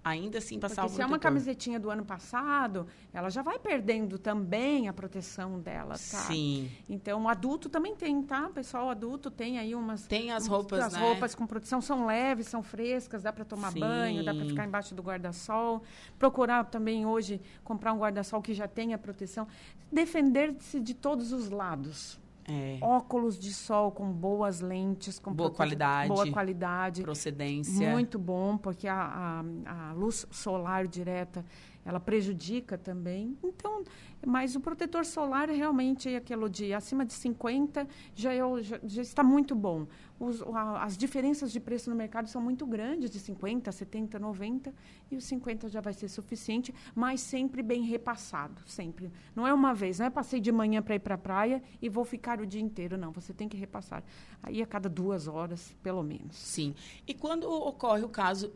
[0.03, 3.57] ainda assim passar Porque o se é uma camisetinha do ano passado, ela já vai
[3.57, 5.97] perdendo também a proteção dela, tá?
[5.97, 6.69] Sim.
[6.89, 8.47] Então, o adulto também tem, tá?
[8.47, 10.05] O pessoal adulto tem aí umas...
[10.05, 10.99] Tem as roupas, As né?
[10.99, 13.79] roupas com proteção são leves, são frescas, dá para tomar Sim.
[13.79, 15.81] banho, dá para ficar embaixo do guarda-sol.
[16.19, 19.47] Procurar também hoje comprar um guarda-sol que já tenha proteção.
[19.91, 22.19] Defender-se de todos os lados.
[22.47, 22.77] É.
[22.81, 27.89] Óculos de sol com boas lentes, com boa qualidade, boa qualidade, procedência.
[27.91, 31.45] Muito bom, porque a, a, a luz solar direta
[31.85, 33.37] ela prejudica também.
[33.43, 33.83] Então,
[34.25, 39.01] mas o protetor solar realmente é aquilo de acima de 50 já, é, já, já
[39.01, 39.85] está muito bom.
[40.23, 44.73] Os, a, as diferenças de preço no mercado são muito grandes, de 50, 70, 90,
[45.11, 49.11] e os 50 já vai ser suficiente, mas sempre bem repassado, sempre.
[49.35, 51.89] Não é uma vez, não é passei de manhã para ir para a praia e
[51.89, 53.11] vou ficar o dia inteiro, não.
[53.11, 54.03] Você tem que repassar.
[54.41, 56.35] Aí a cada duas horas, pelo menos.
[56.35, 56.73] Sim.
[57.07, 58.53] E quando ocorre o caso,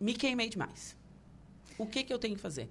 [0.00, 0.98] me queimei demais
[1.78, 2.68] o que, que eu tenho que fazer?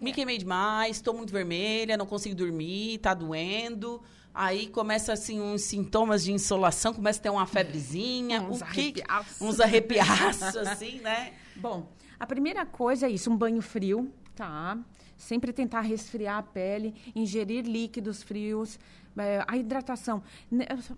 [0.00, 4.02] Me queimei demais, estou muito vermelha, não consigo dormir, está doendo.
[4.32, 9.38] Aí começa assim uns sintomas de insolação, começa a ter uma febrezinha, uns o arrepiaços.
[9.38, 11.32] que uns arrepiaços assim, né?
[11.56, 11.88] Bom,
[12.18, 14.78] a primeira coisa é isso, um banho frio, tá?
[15.16, 18.78] Sempre tentar resfriar a pele, ingerir líquidos frios,
[19.46, 20.22] a hidratação.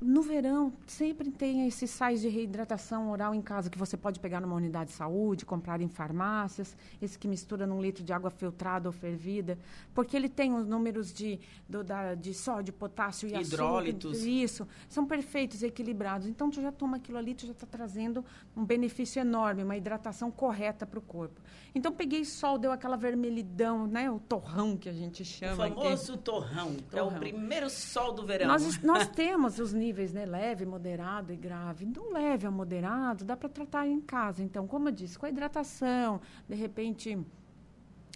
[0.00, 4.40] No verão, sempre tem esses sais de reidratação oral em casa que você pode pegar
[4.40, 8.88] numa unidade de saúde, comprar em farmácias, esse que mistura num litro de água filtrada
[8.88, 9.58] ou fervida,
[9.94, 14.12] porque ele tem os números de, do, da, de sódio, potássio e Hidrólitos.
[14.12, 14.30] açúcar.
[14.30, 16.26] Isso, são perfeitos, equilibrados.
[16.26, 18.24] Então, tu já toma aquilo ali, tu já está trazendo
[18.56, 21.40] um benefício enorme, uma hidratação correta para o corpo.
[21.74, 24.10] Então, peguei sol, deu aquela vermelhidão, né?
[24.10, 25.66] O torrão que a gente chama.
[25.66, 26.98] O famoso torrão, torrão.
[26.98, 28.46] é o primeiro sol sol do verão.
[28.48, 30.26] Nós, nós temos os níveis, né?
[30.26, 31.84] Leve, moderado e grave.
[31.84, 34.42] Então, leve a moderado, dá para tratar em casa.
[34.42, 37.18] Então, como eu disse, com a hidratação, de repente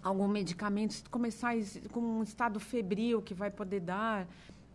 [0.03, 1.55] algum medicamento, se começar
[1.91, 4.29] com um estado febril que vai poder dar,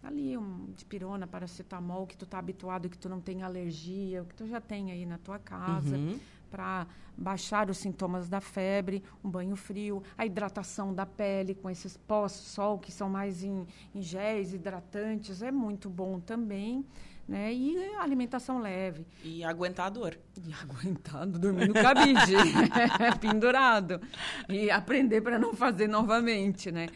[0.04, 4.46] ali um dipirona, paracetamol, que tu tá habituado, que tu não tem alergia, que tu
[4.46, 5.96] já tem aí na tua casa.
[5.96, 6.20] Uhum
[6.52, 6.86] para
[7.18, 12.78] baixar os sintomas da febre, um banho frio, a hidratação da pele com esses pós-sol
[12.78, 16.86] que são mais em, em géis hidratantes, é muito bom também.
[17.28, 17.54] Né?
[17.54, 19.08] E alimentação leve.
[19.24, 20.18] E aguentar a dor.
[20.36, 22.34] E aguentar, dormir no cabide,
[23.22, 24.02] pendurado.
[24.50, 26.88] E aprender para não fazer novamente, né?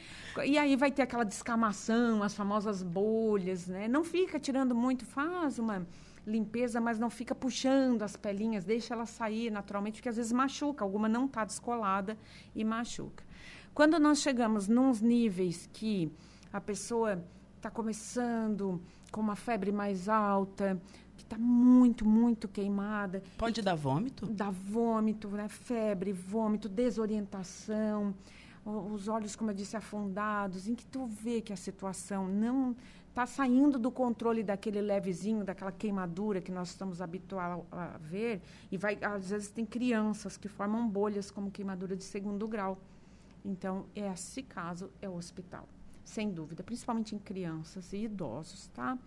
[0.43, 3.87] E aí vai ter aquela descamação, as famosas bolhas, né?
[3.87, 5.87] Não fica tirando muito, faz uma
[6.25, 10.83] limpeza, mas não fica puxando as pelinhas, deixa ela sair naturalmente, porque às vezes machuca,
[10.83, 12.17] alguma não está descolada
[12.55, 13.23] e machuca.
[13.73, 16.11] Quando nós chegamos nos níveis que
[16.51, 17.23] a pessoa
[17.57, 20.81] está começando com uma febre mais alta,
[21.17, 23.21] que está muito, muito queimada.
[23.37, 24.25] Pode dar vômito?
[24.25, 25.47] Dá vômito, né?
[25.47, 28.13] febre, vômito, desorientação
[28.65, 32.75] os olhos, como eu disse, afundados, em que tu vê que a situação não
[33.15, 38.75] está saindo do controle daquele levezinho, daquela queimadura que nós estamos habituados a ver, e
[38.75, 42.77] vai, às vezes tem crianças que formam bolhas como queimadura de segundo grau.
[43.45, 45.65] Então, esse caso é o hospital,
[46.03, 48.97] sem dúvida, principalmente em crianças e idosos, tá?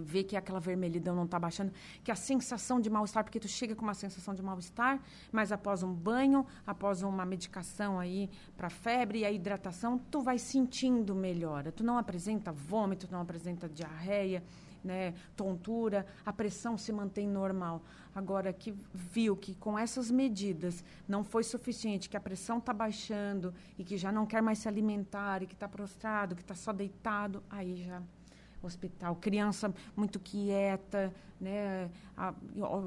[0.00, 3.74] Ver que aquela vermelhidão não está baixando, que a sensação de mal-estar, porque tu chega
[3.74, 5.00] com uma sensação de mal-estar,
[5.30, 10.38] mas após um banho, após uma medicação aí para febre e a hidratação, tu vai
[10.38, 11.72] sentindo melhora.
[11.72, 14.42] Tu não apresenta vômito, não apresenta diarreia,
[14.84, 17.82] né, tontura, a pressão se mantém normal.
[18.14, 23.54] Agora que viu que com essas medidas não foi suficiente, que a pressão está baixando
[23.78, 26.72] e que já não quer mais se alimentar, e que está prostrado, que está só
[26.72, 28.02] deitado, aí já
[28.66, 29.16] hospital.
[29.16, 31.90] Criança muito quieta, né?
[32.16, 32.32] A,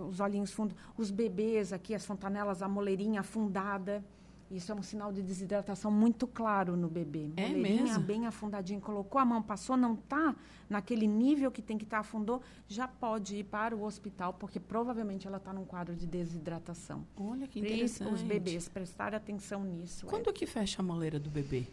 [0.10, 0.76] os olhinhos fundos.
[0.98, 4.04] Os bebês aqui, as fontanelas, a moleirinha afundada.
[4.50, 7.32] Isso é um sinal de desidratação muito claro no bebê.
[7.36, 8.04] É moleirinha mesmo?
[8.04, 8.80] bem afundadinha.
[8.80, 10.36] Colocou a mão, passou, não está
[10.70, 14.60] naquele nível que tem que estar, tá, afundou, já pode ir para o hospital, porque
[14.60, 17.06] provavelmente ela está num quadro de desidratação.
[17.20, 18.14] Olha que interessante.
[18.14, 20.06] Os bebês, prestar atenção nisso.
[20.06, 20.34] Quando é.
[20.34, 21.68] que fecha a moleira do bebê?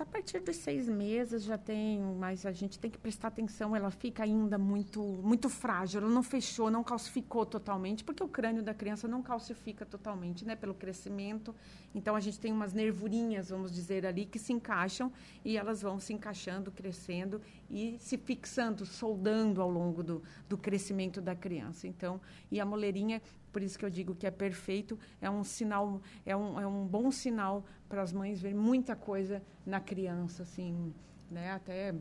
[0.00, 3.74] A partir dos seis meses já tem, mas a gente tem que prestar atenção.
[3.74, 6.00] Ela fica ainda muito, muito frágil.
[6.00, 10.56] Ela não fechou, não calcificou totalmente, porque o crânio da criança não calcifica totalmente, né?
[10.56, 11.54] Pelo crescimento.
[11.94, 15.12] Então a gente tem umas nervurinhas, vamos dizer ali, que se encaixam
[15.44, 21.20] e elas vão se encaixando, crescendo e se fixando, soldando ao longo do, do crescimento
[21.20, 21.88] da criança.
[21.88, 22.20] Então,
[22.50, 23.22] e a moleirinha
[23.52, 26.86] por isso que eu digo que é perfeito, é um sinal, é um, é um
[26.86, 30.92] bom sinal para as mães verem muita coisa na criança, assim,
[31.30, 31.52] né?
[31.52, 31.94] Até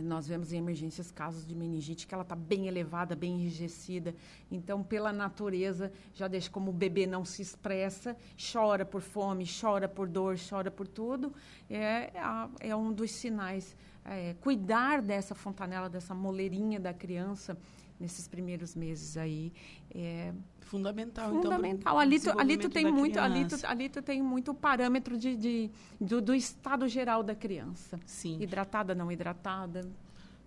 [0.00, 4.14] nós vemos em emergências casos de meningite que ela está bem elevada, bem enrijecida.
[4.50, 8.16] Então, pela natureza, já deixa como o bebê não se expressa,
[8.52, 11.32] chora por fome, chora por dor, chora por tudo.
[11.68, 12.12] É,
[12.60, 13.76] é um dos sinais.
[14.04, 17.56] É, cuidar dessa fontanela, dessa moleirinha da criança
[18.00, 19.52] nesses primeiros meses aí
[19.94, 24.22] é fundamental fundamental então, ali tu, ali tu tem muito ali tu, ali tu tem
[24.22, 29.86] muito parâmetro de, de do, do, estado geral da criança sim hidratada não hidratada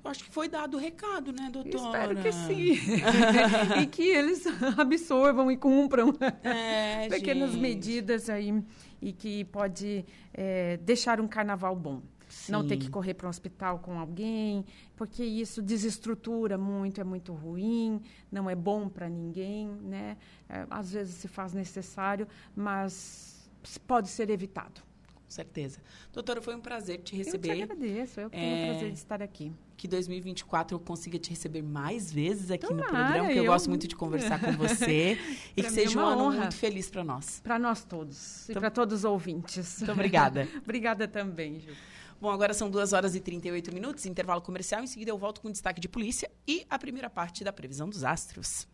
[0.04, 2.14] eu acho que foi dado o recado, né, doutora?
[2.14, 2.78] Espero que sim.
[3.82, 4.44] e que eles
[4.78, 6.14] absorvam e cumpram
[6.44, 7.62] é, pequenas gente.
[7.62, 8.62] medidas aí
[9.02, 12.02] e que pode é, deixar um carnaval bom.
[12.34, 12.52] Sim.
[12.52, 14.66] não ter que correr para um hospital com alguém,
[14.96, 20.18] porque isso desestrutura muito, é muito ruim, não é bom para ninguém, né?
[20.50, 23.50] É, às vezes se faz necessário, mas
[23.86, 24.82] pode ser evitado.
[25.14, 25.80] Com certeza.
[26.12, 27.52] Doutora, foi um prazer te receber.
[27.52, 28.64] Eu te agradeço, eu tenho é...
[28.64, 29.52] o prazer de estar aqui.
[29.78, 33.44] Que 2024 eu consiga te receber mais vezes aqui Tomara, no programa, porque eu...
[33.44, 33.52] eu...
[33.52, 35.18] gosto muito de conversar com você.
[35.56, 37.40] e que seja é um ano muito feliz para nós.
[37.40, 38.50] Para nós todos.
[38.50, 39.80] E para todos os ouvintes.
[39.80, 40.48] Muito obrigada.
[40.62, 41.72] obrigada também, Ju.
[42.24, 44.82] Bom, agora são 2 horas e 38 minutos, intervalo comercial.
[44.82, 48.06] Em seguida eu volto com destaque de polícia e a primeira parte da previsão dos
[48.06, 48.66] astros.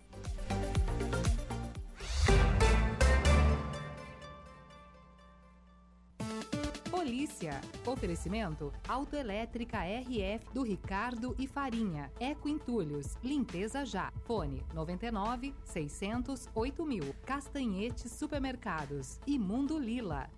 [6.92, 7.60] Polícia.
[7.88, 12.12] Oferecimento Autoelétrica RF do Ricardo e Farinha.
[12.20, 13.18] Eco Entulhos.
[13.24, 14.14] Limpeza já.
[14.26, 17.16] Fone 99 600 8000.
[17.26, 19.20] Castanhetes Supermercados.
[19.26, 20.30] E Mundo Lila.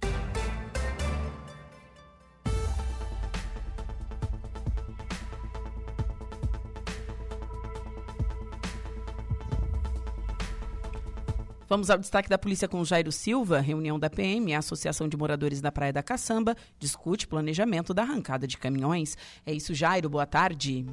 [11.71, 13.61] Vamos ao destaque da polícia com Jairo Silva.
[13.61, 18.45] Reunião da PM, a Associação de Moradores da Praia da Caçamba, discute planejamento da arrancada
[18.45, 19.17] de caminhões.
[19.45, 20.09] É isso, Jairo.
[20.09, 20.85] Boa tarde.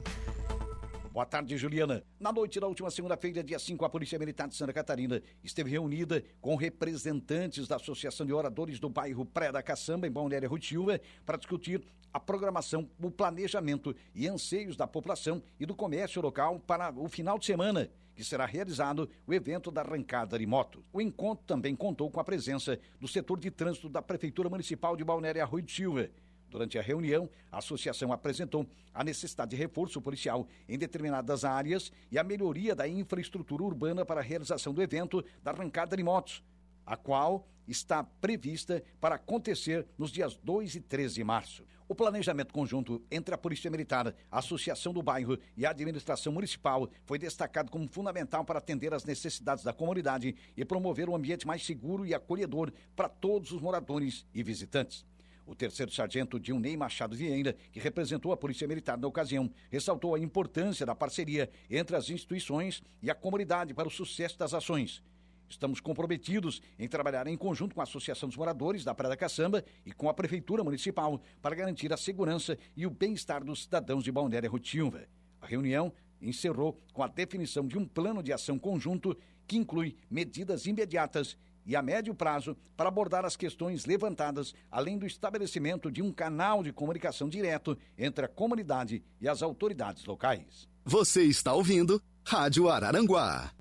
[1.12, 2.04] Boa tarde, Juliana.
[2.20, 6.22] Na noite da última segunda-feira, dia 5, a Polícia Militar de Santa Catarina esteve reunida
[6.40, 11.36] com representantes da Associação de Oradores do bairro Praia da Caçamba, em Balneário Rutilva, para
[11.36, 11.82] discutir
[12.14, 17.36] a programação, o planejamento e anseios da população e do comércio local para o final
[17.36, 20.84] de semana que será realizado o evento da arrancada de moto.
[20.92, 25.04] O encontro também contou com a presença do setor de trânsito da Prefeitura Municipal de
[25.04, 26.10] Balneário Arroio de Silva.
[26.50, 32.18] Durante a reunião, a associação apresentou a necessidade de reforço policial em determinadas áreas e
[32.18, 36.42] a melhoria da infraestrutura urbana para a realização do evento da arrancada de motos,
[36.84, 41.64] a qual está prevista para acontecer nos dias 2 e 3 de março.
[41.90, 46.86] O planejamento conjunto entre a Polícia Militar, a Associação do Bairro e a Administração Municipal
[47.06, 51.64] foi destacado como fundamental para atender às necessidades da comunidade e promover um ambiente mais
[51.64, 55.06] seguro e acolhedor para todos os moradores e visitantes.
[55.46, 60.20] O terceiro sargento Dilney Machado Vieira, que representou a Polícia Militar na ocasião, ressaltou a
[60.20, 65.02] importância da parceria entre as instituições e a comunidade para o sucesso das ações
[65.48, 69.64] Estamos comprometidos em trabalhar em conjunto com a Associação dos Moradores da Praia da Caçamba
[69.84, 74.12] e com a Prefeitura Municipal para garantir a segurança e o bem-estar dos cidadãos de
[74.12, 75.06] Balneária Rotilva.
[75.40, 80.66] A reunião encerrou com a definição de um plano de ação conjunto que inclui medidas
[80.66, 86.10] imediatas e a médio prazo para abordar as questões levantadas, além do estabelecimento de um
[86.10, 90.66] canal de comunicação direto entre a comunidade e as autoridades locais.
[90.84, 93.52] Você está ouvindo Rádio Araranguá.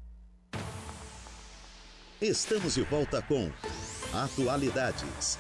[2.20, 3.51] Estamos de volta com
[4.11, 5.38] Atualidades.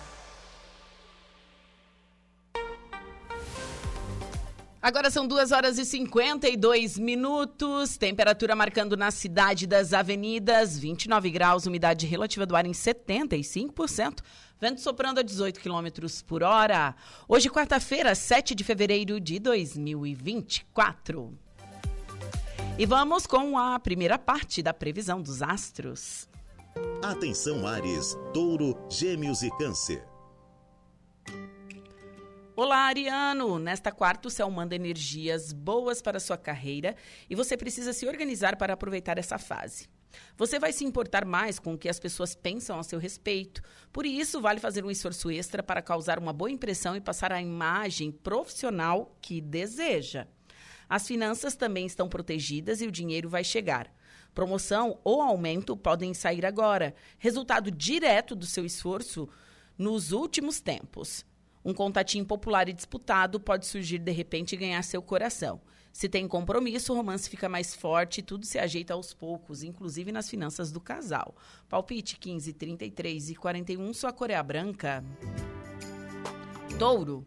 [4.79, 7.97] Agora são 2 horas e 52 minutos.
[7.97, 14.19] Temperatura marcando na cidade das avenidas 29 graus, umidade relativa do ar em 75%.
[14.61, 16.95] Vento soprando a 18 quilômetros por hora.
[17.27, 21.35] Hoje, quarta-feira, 7 de fevereiro de 2024.
[22.77, 26.29] E vamos com a primeira parte da previsão dos astros.
[27.01, 30.03] Atenção Ares, Touro, Gêmeos e Câncer.
[32.55, 33.59] Olá, Ariano!
[33.59, 36.95] Nesta quarta, o céu manda energias boas para sua carreira
[37.29, 39.87] e você precisa se organizar para aproveitar essa fase.
[40.35, 43.61] Você vai se importar mais com o que as pessoas pensam a seu respeito.
[43.91, 47.41] Por isso, vale fazer um esforço extra para causar uma boa impressão e passar a
[47.41, 50.27] imagem profissional que deseja.
[50.89, 53.91] As finanças também estão protegidas e o dinheiro vai chegar.
[54.33, 59.27] Promoção ou aumento podem sair agora, resultado direto do seu esforço
[59.77, 61.25] nos últimos tempos.
[61.63, 65.59] Um contatinho popular e disputado pode surgir de repente e ganhar seu coração.
[65.91, 70.11] Se tem compromisso, o romance fica mais forte e tudo se ajeita aos poucos, inclusive
[70.11, 71.35] nas finanças do casal.
[71.67, 75.03] Palpite 15, 33 e 41, sua cor é branca.
[76.77, 77.25] Touro.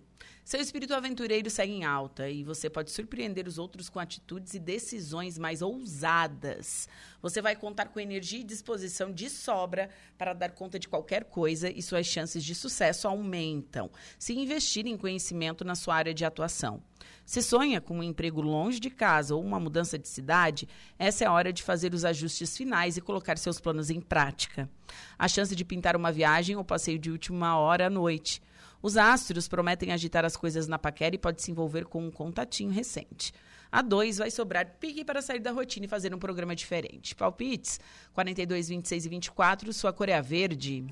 [0.51, 4.59] Seu espírito aventureiro segue em alta e você pode surpreender os outros com atitudes e
[4.59, 6.89] decisões mais ousadas.
[7.23, 9.89] Você vai contar com energia e disposição de sobra
[10.19, 13.89] para dar conta de qualquer coisa e suas chances de sucesso aumentam
[14.19, 16.83] se investir em conhecimento na sua área de atuação.
[17.25, 21.29] Se sonha com um emprego longe de casa ou uma mudança de cidade, essa é
[21.29, 24.69] a hora de fazer os ajustes finais e colocar seus planos em prática.
[25.17, 28.43] A chance de pintar uma viagem ou passeio de última hora à noite.
[28.83, 32.71] Os astros prometem agitar as coisas na paquera e pode se envolver com um contatinho
[32.71, 33.33] recente.
[33.71, 37.15] A 2 vai sobrar pique para sair da rotina e fazer um programa diferente.
[37.15, 37.79] Palpites:
[38.13, 39.73] 42, 26 e 24.
[39.73, 40.87] Sua cor é verde.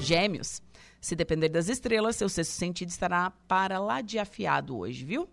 [0.00, 0.62] Gêmeos.
[1.00, 5.28] Se depender das estrelas, seu sexto sentido estará para lá de afiado hoje, viu?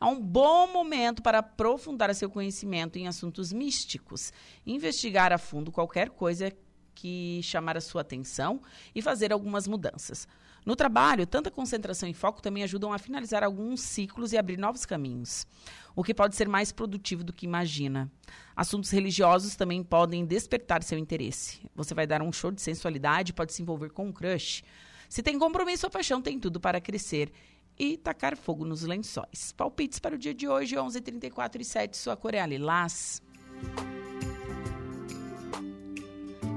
[0.00, 4.32] É um bom momento para aprofundar seu conhecimento em assuntos místicos,
[4.66, 6.52] investigar a fundo qualquer coisa
[6.94, 8.60] que chamar a sua atenção
[8.92, 10.26] e fazer algumas mudanças.
[10.64, 14.86] No trabalho, tanta concentração e foco também ajudam a finalizar alguns ciclos e abrir novos
[14.86, 15.46] caminhos,
[15.94, 18.10] o que pode ser mais produtivo do que imagina.
[18.56, 21.60] Assuntos religiosos também podem despertar seu interesse.
[21.74, 24.64] Você vai dar um show de sensualidade, pode se envolver com um crush.
[25.08, 27.30] Se tem compromisso ou paixão, tem tudo para crescer
[27.78, 29.52] e tacar fogo nos lençóis.
[29.52, 33.20] Palpites para o dia de hoje, 11h34 e 7, sua cor é lilás.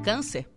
[0.04, 0.57] Câncer.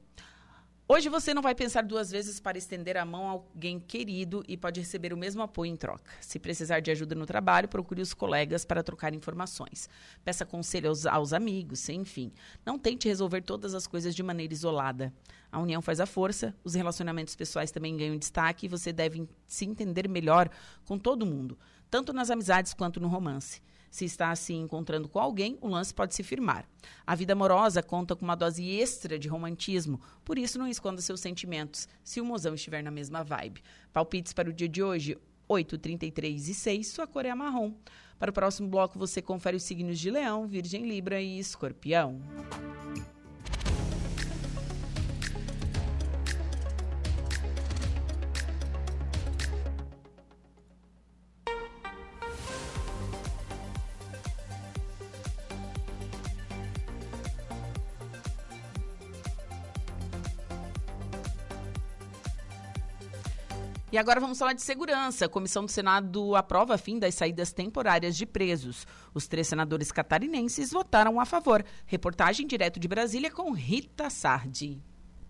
[0.93, 4.57] Hoje você não vai pensar duas vezes para estender a mão a alguém querido e
[4.57, 6.11] pode receber o mesmo apoio em troca.
[6.21, 9.89] Se precisar de ajuda no trabalho, procure os colegas para trocar informações.
[10.25, 12.33] Peça conselho aos, aos amigos, enfim.
[12.67, 15.15] Não tente resolver todas as coisas de maneira isolada.
[15.53, 19.65] A união faz a força, os relacionamentos pessoais também ganham destaque e você deve se
[19.65, 20.51] entender melhor
[20.85, 21.57] com todo mundo,
[21.89, 23.63] tanto nas amizades quanto no romance.
[23.91, 26.65] Se está se encontrando com alguém, o lance pode se firmar.
[27.07, 31.21] A vida amorosa conta com uma dose extra de romantismo, por isso não esconda seus
[31.21, 33.63] sentimentos, se o mozão estiver na mesma vibe.
[33.93, 35.19] Palpites para o dia de hoje,
[35.49, 37.75] 8, 33 e 6, sua cor é marrom.
[38.19, 42.21] Para o próximo bloco, você confere os signos de Leão, Virgem Libra e Escorpião.
[63.93, 65.25] E agora vamos falar de segurança.
[65.25, 68.87] A Comissão do Senado aprova fim das saídas temporárias de presos.
[69.13, 71.65] Os três senadores catarinenses votaram a favor.
[71.87, 74.81] Reportagem direto de Brasília com Rita Sardi.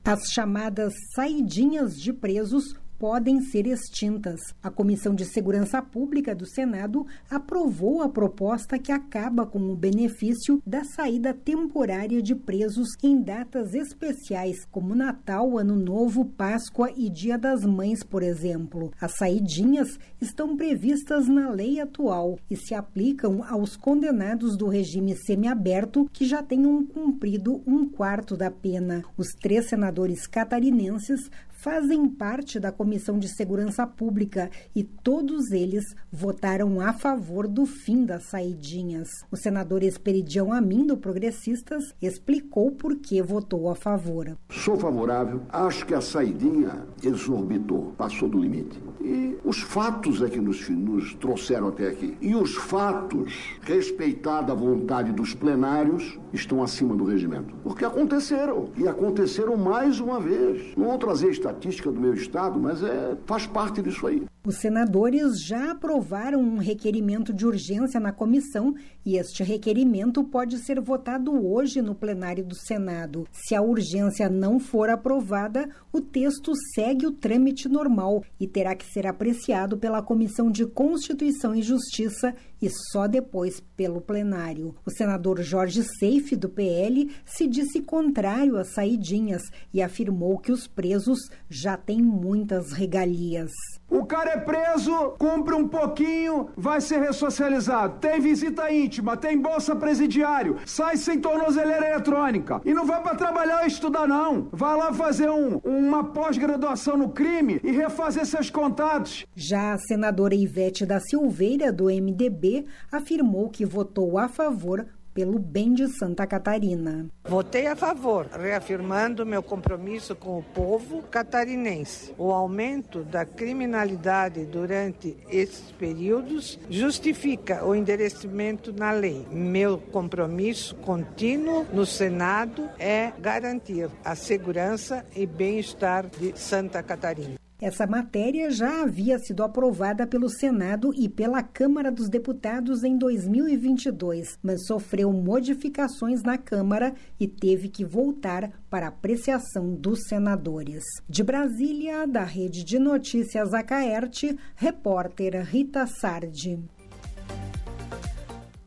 [0.05, 4.39] As chamadas saidinhas de presos podem ser extintas.
[4.63, 10.63] A Comissão de Segurança Pública do Senado aprovou a proposta que acaba com o benefício
[10.67, 17.39] da saída temporária de presos em datas especiais, como Natal, Ano Novo, Páscoa e Dia
[17.39, 18.93] das Mães, por exemplo.
[19.01, 26.07] As saidinhas estão previstas na lei atual e se aplicam aos condenados do regime semiaberto
[26.13, 29.03] que já tenham cumprido um quarto da pena.
[29.17, 31.31] Os três senadores catarinenses
[31.61, 38.05] fazem parte da Comissão de Segurança Pública e todos eles votaram a favor do fim
[38.07, 39.27] das saidinhas.
[39.31, 44.39] O senador Esperidião Amin, do Progressistas, explicou por que votou a favor.
[44.49, 48.81] Sou favorável, acho que a saidinha exorbitou, passou do limite.
[49.03, 52.17] E os fatos é que nos, nos trouxeram até aqui.
[52.21, 57.55] E os fatos, respeitada a vontade dos plenários, estão acima do regimento.
[57.63, 58.71] Porque aconteceram.
[58.77, 60.75] E aconteceram mais uma vez.
[60.77, 64.23] Não vou trazer estatística do meu estado, mas é, faz parte disso aí.
[64.47, 68.75] Os senadores já aprovaram um requerimento de urgência na comissão
[69.05, 73.27] e este requerimento pode ser votado hoje no plenário do Senado.
[73.33, 78.87] Se a urgência não for aprovada, o texto segue o trâmite normal e terá que
[78.87, 84.75] ser apreciado pela Comissão de Constituição e Justiça e só depois pelo plenário.
[84.87, 89.43] O senador Jorge Seife, do PL, se disse contrário às saidinhas
[89.73, 91.19] e afirmou que os presos
[91.51, 93.51] já têm muitas regalias.
[93.89, 97.99] O cara é preso, cumpre um pouquinho, vai ser ressocializado.
[97.99, 102.61] Tem visita íntima, tem bolsa presidiário, sai sem tornozeleira eletrônica.
[102.65, 104.49] E não vai para trabalhar ou estudar, não.
[104.53, 109.27] Vai lá fazer um, uma pós-graduação no crime e refazer seus contatos.
[109.35, 115.75] Já a senadora Ivete da Silveira, do MDB, afirmou que votou a favor pelo bem
[115.75, 117.07] de Santa Catarina.
[117.25, 122.15] Votei a favor, reafirmando meu compromisso com o povo catarinense.
[122.19, 129.27] O aumento da criminalidade durante esses períodos justifica o endereçamento na lei.
[129.31, 137.41] Meu compromisso contínuo no Senado é garantir a segurança e bem-estar de Santa Catarina.
[137.61, 144.39] Essa matéria já havia sido aprovada pelo Senado e pela Câmara dos Deputados em 2022,
[144.43, 150.83] mas sofreu modificações na Câmara e teve que voltar para apreciação dos senadores.
[151.07, 156.59] De Brasília, da Rede de Notícias Acaerte, repórter Rita Sardi.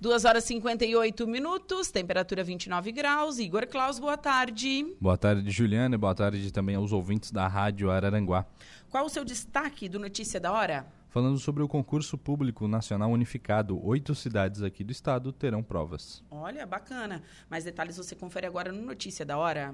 [0.03, 3.39] 2 horas e 58 minutos, temperatura 29 graus.
[3.39, 4.85] Igor Klaus, boa tarde.
[4.99, 8.45] Boa tarde, Juliana, e boa tarde também aos ouvintes da Rádio Araranguá.
[8.93, 10.85] Qual o seu destaque do Notícia da Hora?
[11.09, 16.23] Falando sobre o concurso público nacional unificado, oito cidades aqui do estado terão provas.
[16.29, 17.23] Olha, bacana.
[17.49, 19.73] Mais detalhes você confere agora no Notícia da Hora.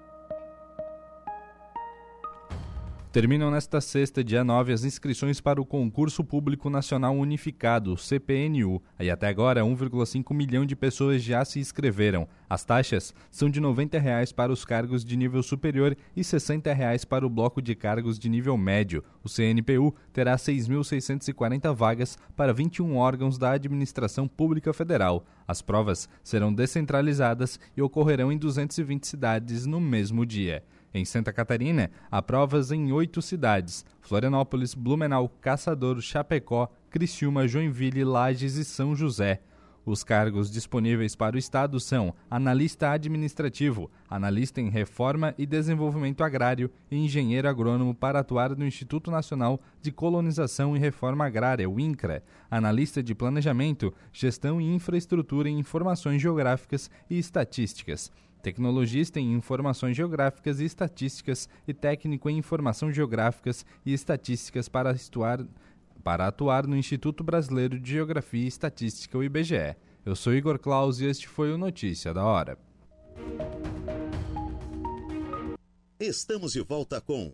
[3.11, 8.81] Terminam nesta sexta, dia 9, as inscrições para o Concurso Público Nacional Unificado, CPNU.
[8.97, 12.25] E até agora, 1,5 milhão de pessoas já se inscreveram.
[12.49, 17.03] As taxas são de 90 reais para os cargos de nível superior e 60 reais
[17.03, 19.03] para o bloco de cargos de nível médio.
[19.21, 25.25] O CNPU terá 6.640 vagas para 21 órgãos da Administração Pública Federal.
[25.45, 30.63] As provas serão descentralizadas e ocorrerão em 220 cidades no mesmo dia.
[30.93, 38.55] Em Santa Catarina, há provas em oito cidades: Florianópolis, Blumenau, Caçador, Chapecó, Criciúma, Joinville, Lages
[38.55, 39.41] e São José.
[39.83, 46.69] Os cargos disponíveis para o Estado são analista administrativo, analista em reforma e desenvolvimento agrário
[46.91, 52.21] e engenheiro agrônomo para atuar no Instituto Nacional de Colonização e Reforma Agrária, o INCRA,
[52.49, 58.11] analista de planejamento, gestão e infraestrutura em informações geográficas e estatísticas
[58.41, 65.45] tecnologista em informações geográficas e estatísticas e técnico em informação geográficas e estatísticas para, atuar,
[66.03, 69.75] para atuar no Instituto Brasileiro de Geografia e Estatística, o IBGE.
[70.05, 72.57] Eu sou Igor Claus e este foi o Notícia da Hora.
[75.99, 77.31] Estamos de volta com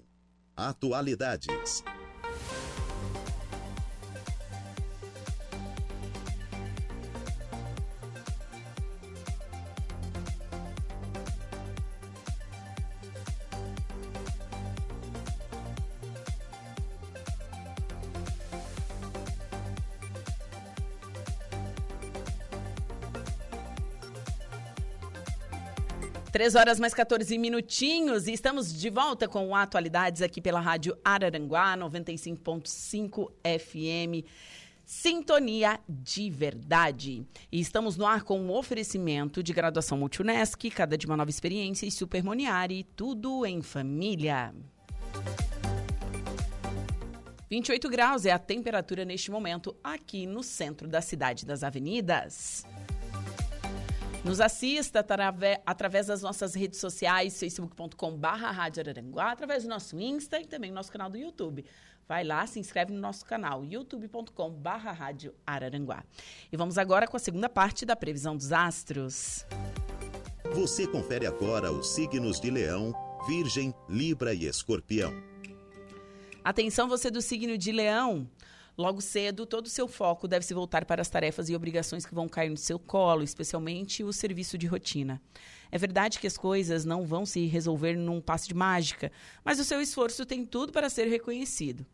[0.56, 1.84] Atualidades.
[26.38, 31.76] Três horas mais 14 minutinhos e estamos de volta com Atualidades aqui pela Rádio Araranguá
[31.76, 34.24] 95.5 FM.
[34.86, 37.26] Sintonia de verdade.
[37.52, 41.88] E estamos no ar com um oferecimento de graduação Multunesc, cada de uma nova experiência
[41.88, 44.54] e Supermoniari, tudo em família.
[47.50, 52.64] 28 graus é a temperatura neste momento aqui no centro da cidade das avenidas.
[54.28, 55.06] Nos assista
[55.66, 58.28] através das nossas redes sociais, facebook.com.br,
[59.20, 61.64] através do nosso Insta e também nosso canal do YouTube.
[62.06, 66.04] Vai lá, se inscreve no nosso canal, youtube.com.br Rádio Araranguá.
[66.52, 69.46] E vamos agora com a segunda parte da previsão dos astros.
[70.54, 72.94] Você confere agora os signos de Leão,
[73.28, 75.14] Virgem, Libra e Escorpião.
[76.44, 78.30] Atenção, você do signo de Leão.
[78.78, 82.14] Logo cedo, todo o seu foco deve se voltar para as tarefas e obrigações que
[82.14, 85.20] vão cair no seu colo, especialmente o serviço de rotina.
[85.72, 89.12] É verdade que as coisas não vão se resolver num passe de mágica,
[89.44, 91.88] mas o seu esforço tem tudo para ser reconhecido.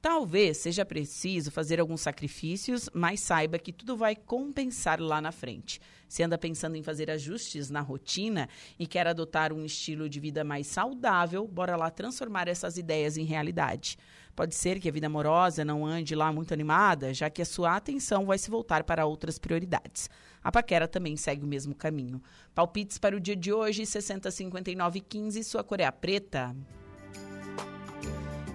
[0.00, 5.80] Talvez seja preciso fazer alguns sacrifícios, mas saiba que tudo vai compensar lá na frente.
[6.08, 10.44] Se anda pensando em fazer ajustes na rotina e quer adotar um estilo de vida
[10.44, 13.98] mais saudável, bora lá transformar essas ideias em realidade.
[14.36, 17.74] Pode ser que a vida amorosa não ande lá muito animada, já que a sua
[17.74, 20.10] atenção vai se voltar para outras prioridades.
[20.44, 22.22] A paquera também segue o mesmo caminho.
[22.54, 26.54] Palpites para o dia de hoje, 60, 59 15, sua cor é preta.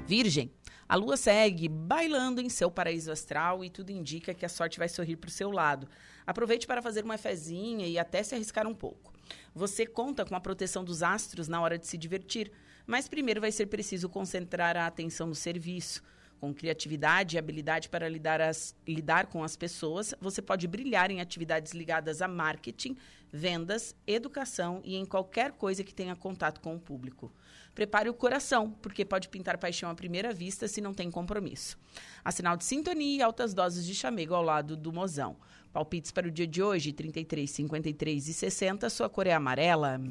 [0.07, 0.51] Virgem.
[0.91, 4.89] A lua segue bailando em seu paraíso astral e tudo indica que a sorte vai
[4.89, 5.87] sorrir para o seu lado.
[6.27, 9.13] Aproveite para fazer uma fezinha e até se arriscar um pouco.
[9.55, 12.51] Você conta com a proteção dos astros na hora de se divertir.
[12.85, 16.03] Mas primeiro vai ser preciso concentrar a atenção no serviço.
[16.41, 21.21] Com criatividade e habilidade para lidar, as, lidar com as pessoas, você pode brilhar em
[21.21, 22.97] atividades ligadas a marketing,
[23.31, 27.31] vendas, educação e em qualquer coisa que tenha contato com o público.
[27.73, 31.77] Prepare o coração, porque pode pintar paixão à primeira vista se não tem compromisso.
[32.23, 35.37] A sinal de sintonia e altas doses de chamego ao lado do mozão.
[35.71, 38.89] Palpites para o dia de hoje, 33, 53 e 60.
[38.89, 40.01] Sua cor é amarela.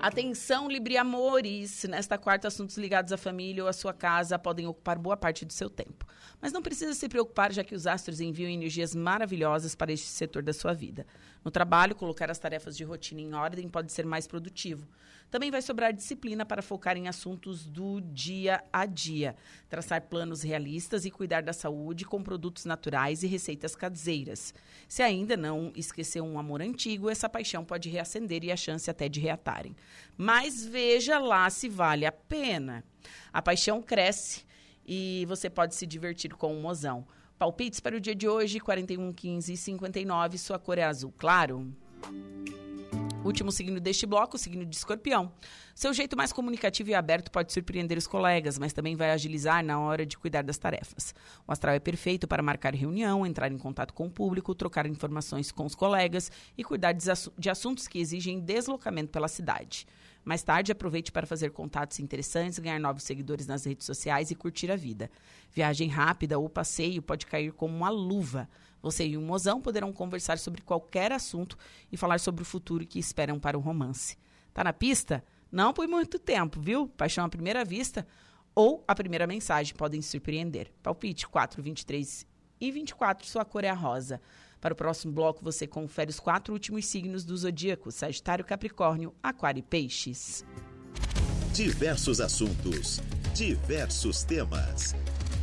[0.00, 1.84] Atenção, Libriamores!
[1.84, 5.52] Nesta quarta, assuntos ligados à família ou à sua casa podem ocupar boa parte do
[5.52, 6.06] seu tempo.
[6.40, 10.42] Mas não precisa se preocupar, já que os astros enviam energias maravilhosas para este setor
[10.42, 11.06] da sua vida.
[11.44, 14.86] No trabalho, colocar as tarefas de rotina em ordem pode ser mais produtivo.
[15.30, 19.36] Também vai sobrar disciplina para focar em assuntos do dia a dia,
[19.68, 24.52] traçar planos realistas e cuidar da saúde com produtos naturais e receitas caseiras.
[24.88, 29.08] Se ainda não esqueceu um amor antigo, essa paixão pode reacender e a chance até
[29.08, 29.76] de reatarem.
[30.16, 32.82] Mas veja lá se vale a pena.
[33.32, 34.44] A paixão cresce
[34.84, 37.06] e você pode se divertir com um mozão.
[37.40, 40.36] Palpites para o dia de hoje, 41, 15 e 59.
[40.36, 41.74] Sua cor é azul claro.
[43.24, 45.32] Último signo deste bloco, o signo de escorpião.
[45.74, 49.80] Seu jeito mais comunicativo e aberto pode surpreender os colegas, mas também vai agilizar na
[49.80, 51.14] hora de cuidar das tarefas.
[51.48, 55.50] O astral é perfeito para marcar reunião, entrar em contato com o público, trocar informações
[55.50, 59.86] com os colegas e cuidar de assuntos que exigem deslocamento pela cidade.
[60.24, 64.70] Mais tarde, aproveite para fazer contatos interessantes, ganhar novos seguidores nas redes sociais e curtir
[64.70, 65.10] a vida.
[65.52, 68.48] Viagem rápida ou passeio pode cair como uma luva.
[68.82, 71.56] Você e o mozão poderão conversar sobre qualquer assunto
[71.90, 74.16] e falar sobre o futuro que esperam para o romance.
[74.52, 75.24] Tá na pista?
[75.50, 76.86] Não por muito tempo, viu?
[76.88, 78.06] Paixão à primeira vista
[78.54, 80.70] ou a primeira mensagem podem surpreender.
[80.82, 82.26] Palpite 4, 23
[82.60, 84.20] e 24, sua cor é a rosa.
[84.60, 89.60] Para o próximo bloco, você confere os quatro últimos signos do zodíaco: Sagitário, Capricórnio, Aquário
[89.60, 90.44] e Peixes.
[91.54, 93.00] Diversos assuntos,
[93.34, 94.94] diversos temas.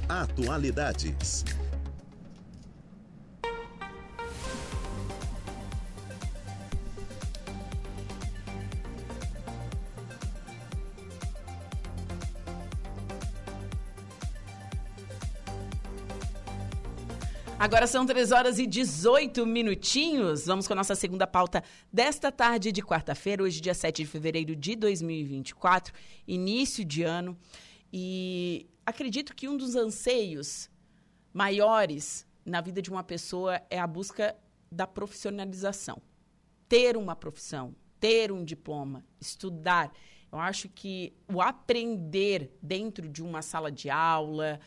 [0.08, 1.44] Atualidades.
[17.68, 20.46] Agora são 3 horas e 18 minutinhos.
[20.46, 21.62] Vamos com a nossa segunda pauta
[21.92, 25.94] desta tarde de quarta-feira, hoje, dia 7 de fevereiro de 2024,
[26.26, 27.38] início de ano.
[27.92, 30.70] E acredito que um dos anseios
[31.34, 34.34] maiores na vida de uma pessoa é a busca
[34.72, 36.02] da profissionalização.
[36.70, 39.92] Ter uma profissão, ter um diploma, estudar.
[40.32, 44.58] Eu acho que o aprender dentro de uma sala de aula,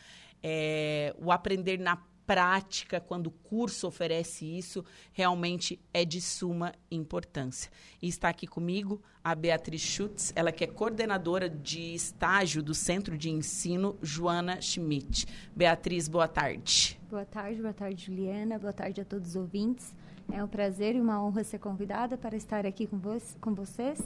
[0.43, 7.71] é, o aprender na prática, quando o curso oferece isso, realmente é de suma importância.
[8.01, 13.17] E está aqui comigo a Beatriz Schutz, ela que é coordenadora de estágio do Centro
[13.17, 15.27] de Ensino Joana Schmidt.
[15.55, 16.99] Beatriz, boa tarde.
[17.09, 19.93] Boa tarde, boa tarde, Juliana, boa tarde a todos os ouvintes.
[20.31, 24.01] É um prazer e uma honra ser convidada para estar aqui com, vo com vocês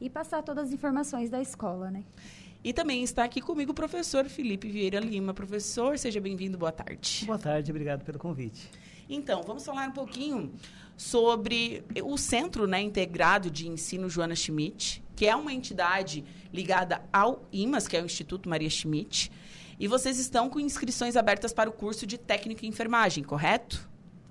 [0.00, 2.04] e passar todas as informações da escola, né?
[2.64, 5.34] E também está aqui comigo o professor Felipe Vieira Lima.
[5.34, 7.24] Professor, seja bem-vindo, boa tarde.
[7.26, 8.70] Boa tarde, obrigado pelo convite.
[9.06, 10.50] Então, vamos falar um pouquinho
[10.96, 17.46] sobre o Centro né, Integrado de Ensino Joana Schmidt, que é uma entidade ligada ao
[17.52, 19.30] IMAS, que é o Instituto Maria Schmidt.
[19.78, 23.86] E vocês estão com inscrições abertas para o curso de técnico em enfermagem, correto?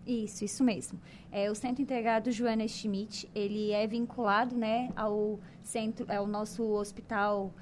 [0.07, 0.99] Isso, isso mesmo.
[1.31, 7.53] É, o Centro Integrado Joana Schmidt, ele é vinculado né, ao centro, ao nosso hospital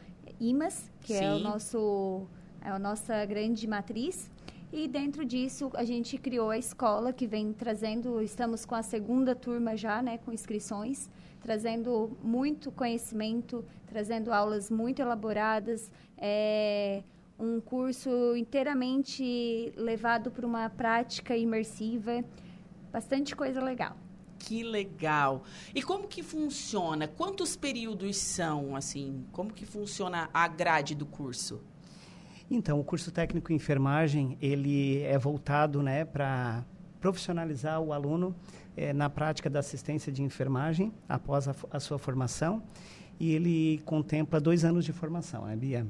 [0.41, 1.23] IMAS, que Sim.
[1.23, 2.27] é o nosso
[2.63, 4.29] é a nossa grande matriz.
[4.73, 9.35] E dentro disso, a gente criou a escola que vem trazendo, estamos com a segunda
[9.35, 11.09] turma já, né, com inscrições,
[11.41, 17.03] trazendo muito conhecimento, trazendo aulas muito elaboradas, é,
[17.37, 22.23] um curso inteiramente levado para uma prática imersiva,
[22.91, 23.97] bastante coisa legal.
[24.43, 25.43] Que legal.
[25.73, 27.07] E como que funciona?
[27.07, 29.23] Quantos períodos são, assim?
[29.31, 31.61] Como que funciona a grade do curso?
[32.49, 36.65] Então, o curso técnico em enfermagem, ele é voltado né, para
[36.99, 38.35] profissionalizar o aluno
[38.75, 42.63] é, na prática da assistência de enfermagem após a, a, sua formação.
[43.19, 45.87] E ele contempla dois anos de formação, né, Bia?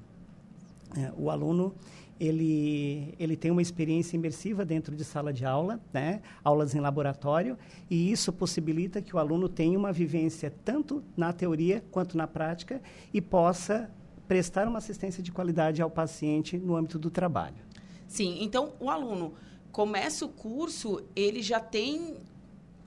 [0.98, 1.74] É, o aluno
[2.20, 6.22] ele, ele tem uma experiência imersiva dentro de sala de aula, né?
[6.44, 7.58] aulas em laboratório,
[7.90, 12.82] e isso possibilita que o aluno tenha uma vivência tanto na teoria quanto na prática
[13.14, 13.90] e possa
[14.28, 17.58] prestar uma assistência de qualidade ao paciente no âmbito do trabalho.
[18.08, 19.34] Sim, então o aluno
[19.72, 22.18] começa o curso, ele já tem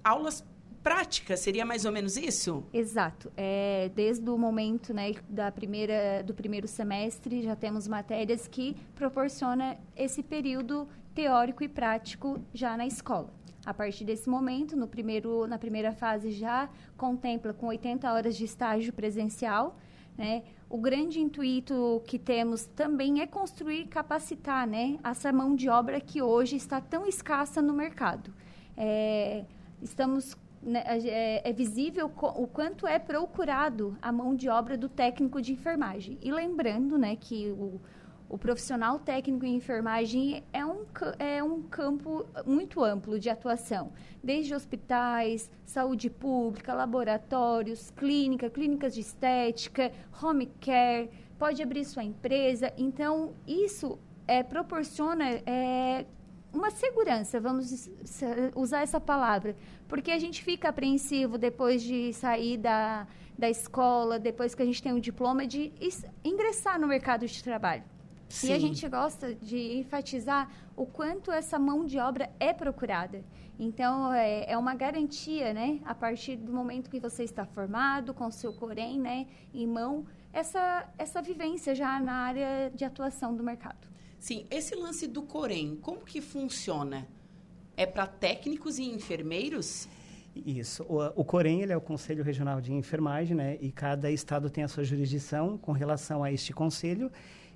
[0.02, 0.44] aulas
[0.84, 2.62] práticas, seria mais ou menos isso?
[2.70, 3.32] Exato.
[3.38, 9.78] É, desde o momento né, da primeira, do primeiro semestre, já temos matérias que proporciona
[9.96, 13.32] esse período teórico e prático já na escola.
[13.64, 16.68] A partir desse momento, no primeiro, na primeira fase já
[16.98, 19.78] contempla com 80 horas de estágio presencial,
[20.18, 20.42] né?
[20.68, 26.20] O grande intuito que temos também é construir, capacitar, né, essa mão de obra que
[26.20, 28.34] hoje está tão escassa no mercado.
[28.76, 29.44] É,
[29.80, 30.36] estamos
[30.72, 36.18] é, é, visível o quanto é procurado a mão de obra do técnico de enfermagem.
[36.22, 37.80] E lembrando, né, que o,
[38.28, 40.84] o profissional técnico em enfermagem é um,
[41.18, 43.92] é um campo muito amplo de atuação,
[44.22, 49.92] desde hospitais, saúde pública, laboratórios, clínica, clínicas de estética,
[50.22, 52.72] home care, pode abrir sua empresa.
[52.78, 56.06] Então, isso é, proporciona é,
[56.54, 57.90] uma segurança, vamos
[58.54, 59.56] usar essa palavra,
[59.94, 63.06] porque a gente fica apreensivo depois de sair da,
[63.38, 65.72] da escola, depois que a gente tem um diploma, de
[66.24, 67.84] ingressar no mercado de trabalho.
[68.28, 68.48] Sim.
[68.48, 73.24] E a gente gosta de enfatizar o quanto essa mão de obra é procurada.
[73.56, 75.78] Então, é, é uma garantia, né?
[75.84, 80.04] A partir do momento que você está formado, com o seu Corém, né, em mão,
[80.32, 83.86] essa, essa vivência já na área de atuação do mercado.
[84.18, 87.06] Sim, esse lance do Corém, como que funciona?
[87.76, 89.88] É para técnicos e enfermeiros?
[90.34, 90.82] Isso.
[90.84, 93.56] O, o Corém ele é o Conselho Regional de Enfermagem, né?
[93.60, 97.10] E cada estado tem a sua jurisdição com relação a este conselho.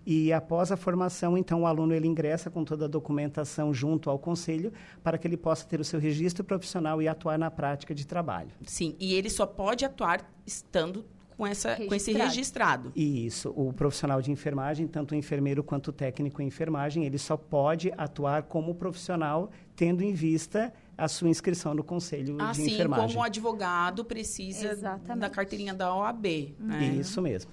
[0.06, 4.18] E após a formação, então, o aluno ele ingressa com toda a documentação junto ao
[4.18, 8.06] conselho para que ele possa ter o seu registro profissional e atuar na prática de
[8.06, 8.50] trabalho.
[8.64, 11.04] Sim, e ele só pode atuar estando
[11.38, 12.92] com, essa, com esse registrado.
[12.96, 13.54] Isso.
[13.56, 17.92] O profissional de enfermagem, tanto o enfermeiro quanto o técnico em enfermagem, ele só pode
[17.96, 23.04] atuar como profissional tendo em vista a sua inscrição no Conselho assim, de Enfermagem.
[23.04, 25.20] Assim como o advogado precisa Exatamente.
[25.20, 26.56] da carteirinha da OAB.
[26.58, 26.96] Né?
[26.98, 27.52] Isso mesmo.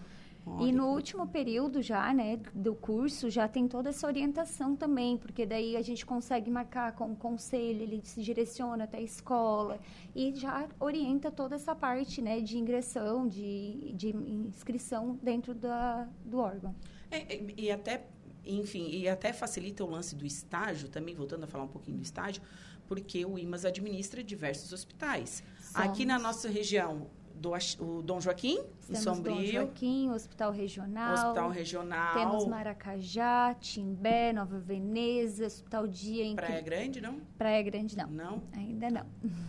[0.59, 5.43] E no último período já, né, do curso, já tem toda essa orientação também, porque
[5.45, 9.79] daí a gente consegue marcar com o conselho, ele se direciona até a escola
[10.15, 16.37] e já orienta toda essa parte, né, de ingressão, de, de inscrição dentro da, do
[16.37, 16.75] órgão.
[17.09, 18.05] É, e até,
[18.45, 22.03] enfim, e até facilita o lance do estágio, também voltando a falar um pouquinho do
[22.03, 22.43] estágio,
[22.87, 25.43] porque o IMAS administra diversos hospitais.
[25.59, 25.89] Somos.
[25.89, 29.35] Aqui na nossa região, do o Dom Joaquim, Temos em Sombrio.
[29.35, 31.13] Dom Joaquim, Hospital Regional.
[31.13, 32.13] Hospital Regional.
[32.13, 37.19] Temos Maracajá, Timbé, Nova Veneza, Hospital Dia em Praia Grande, não?
[37.37, 38.07] Praia Grande, não.
[38.07, 38.43] Não?
[38.53, 39.05] Ainda não.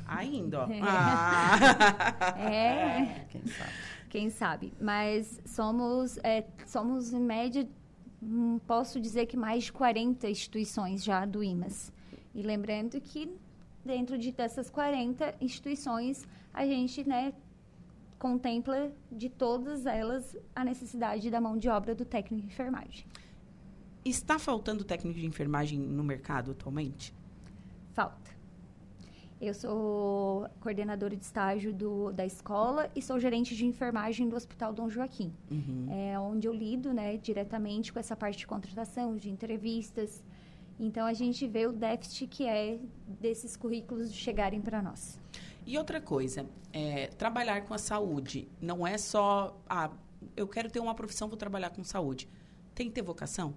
[0.07, 0.67] Ainda, ó.
[0.77, 0.81] É.
[0.83, 2.35] Ah.
[2.53, 3.27] é.
[3.29, 3.73] Quem sabe.
[4.09, 4.73] Quem sabe.
[4.81, 7.69] Mas somos, é, somos em média,
[8.23, 11.93] hum, posso dizer que mais de 40 instituições já do IMAS.
[12.35, 13.35] E lembrando que
[13.87, 17.33] dentro de dessas 40 instituições, a gente né,
[18.19, 23.07] contempla de todas elas a necessidade da mão de obra do técnico de enfermagem.
[24.05, 27.13] Está faltando técnico de enfermagem no mercado atualmente?
[27.93, 28.37] Falta.
[29.39, 34.73] Eu sou coordenadora de estágio do, da escola e sou gerente de enfermagem do Hospital
[34.73, 35.31] Dom Joaquim.
[35.51, 35.89] Uhum.
[35.91, 40.25] É onde eu lido né, diretamente com essa parte de contratação, de entrevistas.
[40.79, 42.79] Então, a gente vê o déficit que é
[43.21, 45.21] desses currículos chegarem para nós.
[45.67, 49.91] E outra coisa, é, trabalhar com a saúde não é só, ah,
[50.37, 52.29] eu quero ter uma profissão, vou trabalhar com saúde.
[52.73, 53.53] Tem que ter vocação?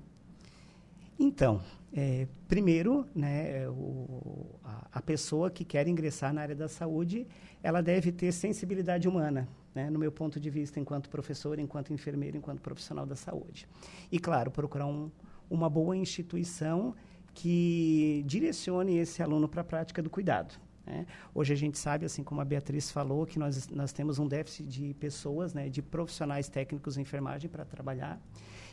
[1.20, 1.62] Então,
[1.94, 7.28] é, primeiro, né, o, a, a, pessoa que quer ingressar na área da saúde,
[7.62, 12.38] ela deve ter sensibilidade humana, né, no meu ponto de vista, enquanto professor, enquanto enfermeiro,
[12.38, 13.68] enquanto profissional da saúde.
[14.12, 15.12] E, claro, procurar um,
[15.48, 16.96] uma boa instituição
[17.36, 20.60] que direcione esse aluno para a prática do cuidado.
[20.90, 21.06] Né?
[21.34, 24.68] Hoje a gente sabe, assim como a Beatriz falou, que nós, nós temos um déficit
[24.68, 28.20] de pessoas, né, de profissionais técnicos em enfermagem para trabalhar.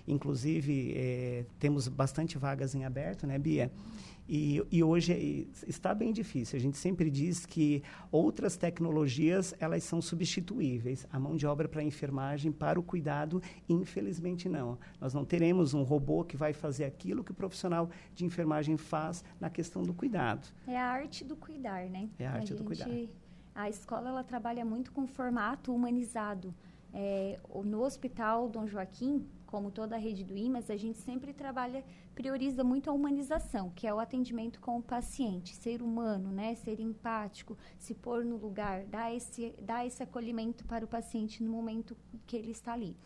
[0.09, 3.71] Inclusive, é, temos bastante vagas em aberto, né, Bia?
[4.29, 6.57] E, e, hoje está bem difícil.
[6.59, 11.07] A gente sempre diz que outras tecnologias elas são substituíveis.
[11.13, 14.79] A mão de obra para a enfermagem, para o cuidado, infelizmente não.
[15.01, 19.25] Nós não teremos um robô que vai fazer aquilo que o profissional de enfermagem faz
[19.41, 20.49] na questão do cuidado.
[20.67, 22.09] É a arte do cuidar, né?
[22.19, 23.13] É a arte a do gente, cuidar.
[23.55, 26.55] A escola ela trabalha muito com formato humanizado.
[26.93, 31.85] É, no Hospital Dom Joaquim, como toda a rede do IMAS, a gente sempre trabalha,
[32.15, 36.81] prioriza muito a humanização, que é o atendimento com o paciente, ser humano, né, ser
[36.81, 41.97] empático, se pôr no lugar, dar esse, dar esse acolhimento para o paciente no momento
[42.27, 42.97] que ele está ali.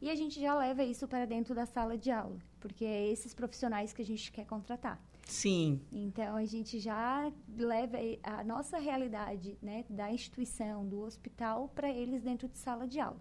[0.00, 3.34] E a gente já leva isso para dentro da sala de aula, porque é esses
[3.34, 4.98] profissionais que a gente quer contratar.
[5.26, 5.80] Sim.
[5.92, 12.22] Então a gente já leva a nossa realidade, né, da instituição, do hospital para eles
[12.22, 13.20] dentro de sala de aula.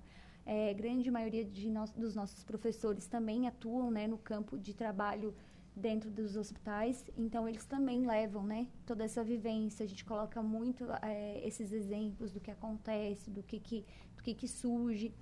[0.51, 5.35] É, grande maioria no, dos nossos professores também atuam né, no campo de trabalho
[5.75, 9.85] dentro dos hospitais, então eles também levam né, toda essa vivência.
[9.85, 13.85] A gente coloca muito é, esses exemplos do que acontece, do que, que,
[14.15, 15.13] do que, que surge.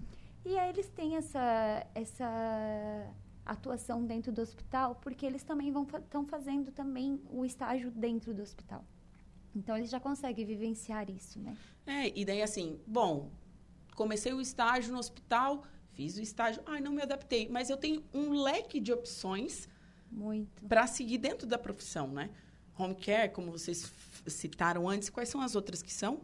[0.46, 3.14] E aí eles têm essa, essa
[3.46, 5.86] atuação dentro do hospital, porque eles também estão
[6.26, 8.82] fa fazendo também o estágio dentro do hospital.
[9.54, 11.54] Então eles já conseguem vivenciar isso, né?
[11.86, 13.30] É, e daí assim, bom,
[13.98, 18.04] comecei o estágio no hospital, fiz o estágio, ai, não me adaptei, mas eu tenho
[18.14, 19.68] um leque de opções
[20.70, 22.30] para seguir dentro da profissão, né?
[22.78, 23.92] Home care, como vocês
[24.28, 26.22] citaram antes, quais são as outras que são?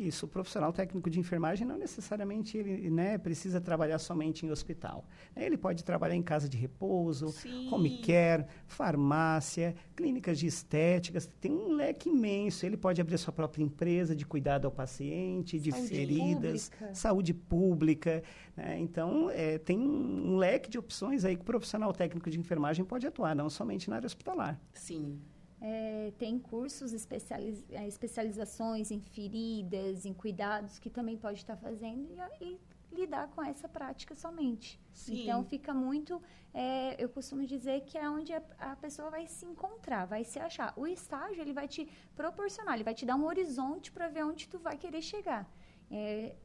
[0.00, 5.04] Isso, o profissional técnico de enfermagem não necessariamente ele né, precisa trabalhar somente em hospital.
[5.36, 7.68] Ele pode trabalhar em casa de repouso, Sim.
[7.70, 12.64] home care, farmácia, clínicas de estéticas, tem um leque imenso.
[12.64, 16.94] Ele pode abrir sua própria empresa de cuidado ao paciente, de saúde feridas, pública.
[16.94, 18.22] saúde pública.
[18.56, 18.78] Né?
[18.78, 22.86] Então, é, tem um, um leque de opções aí que o profissional técnico de enfermagem
[22.86, 24.58] pode atuar, não somente na área hospitalar.
[24.72, 25.20] Sim.
[25.62, 32.08] É, tem cursos, especializ, é, especializações em feridas, em cuidados, que também pode estar fazendo
[32.40, 32.58] e,
[32.90, 34.80] e lidar com essa prática somente.
[34.92, 35.22] Sim.
[35.22, 36.20] Então, fica muito...
[36.52, 40.38] É, eu costumo dizer que é onde a, a, pessoa vai se encontrar, vai se
[40.38, 40.72] achar.
[40.76, 41.86] O estágio, ele vai te
[42.16, 45.48] proporcionar, ele vai te dar um horizonte para ver onde tu vai querer chegar.
[45.90, 46.36] É,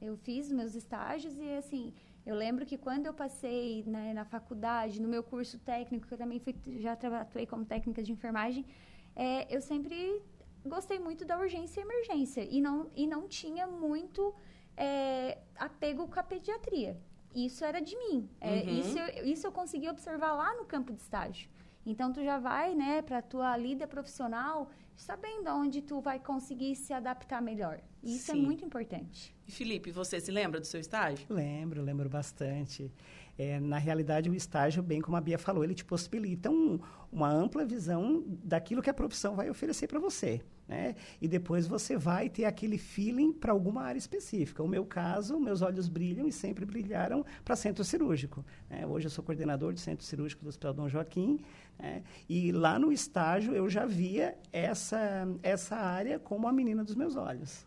[0.00, 1.94] eu fiz meus estágios e, assim,
[2.26, 6.18] eu lembro que quando eu passei né, na faculdade, no meu curso técnico, que eu
[6.18, 8.66] também fui, já atuei como técnica de enfermagem,
[9.14, 10.20] é, eu sempre
[10.64, 14.34] gostei muito da urgência e emergência e não, e não tinha muito
[14.76, 17.00] é, apego com a pediatria.
[17.34, 18.28] Isso era de mim.
[18.40, 18.78] É, Uhum.
[18.80, 21.48] isso, eu, isso eu consegui observar lá no campo de estágio.
[21.84, 26.74] Então, tu já vai, né, para a tua lida profissional, sabendo onde tu vai conseguir
[26.74, 27.80] se adaptar melhor.
[28.02, 28.42] Isso é Sim.
[28.42, 29.34] muito importante.
[29.46, 31.26] E Felipe, você se lembra do seu estágio?
[31.28, 32.90] Lembro, lembro bastante.
[33.38, 36.78] É, na realidade, o estágio, bem como a Bia falou, ele te possibilita um,
[37.12, 40.40] uma ampla visão daquilo que a profissão vai oferecer para você.
[40.68, 40.96] Né?
[41.20, 44.62] E depois você vai ter aquele feeling para alguma área específica.
[44.62, 48.44] O meu caso, meus olhos brilham e sempre brilharam para centro cirúrgico.
[48.68, 48.84] né?
[48.86, 51.38] Hoje eu sou coordenador de centro cirúrgico do Hospital Dom Joaquim.
[51.78, 52.02] né?
[52.28, 57.14] E lá no estágio eu já via essa, essa área como a menina dos meus
[57.14, 57.64] olhos.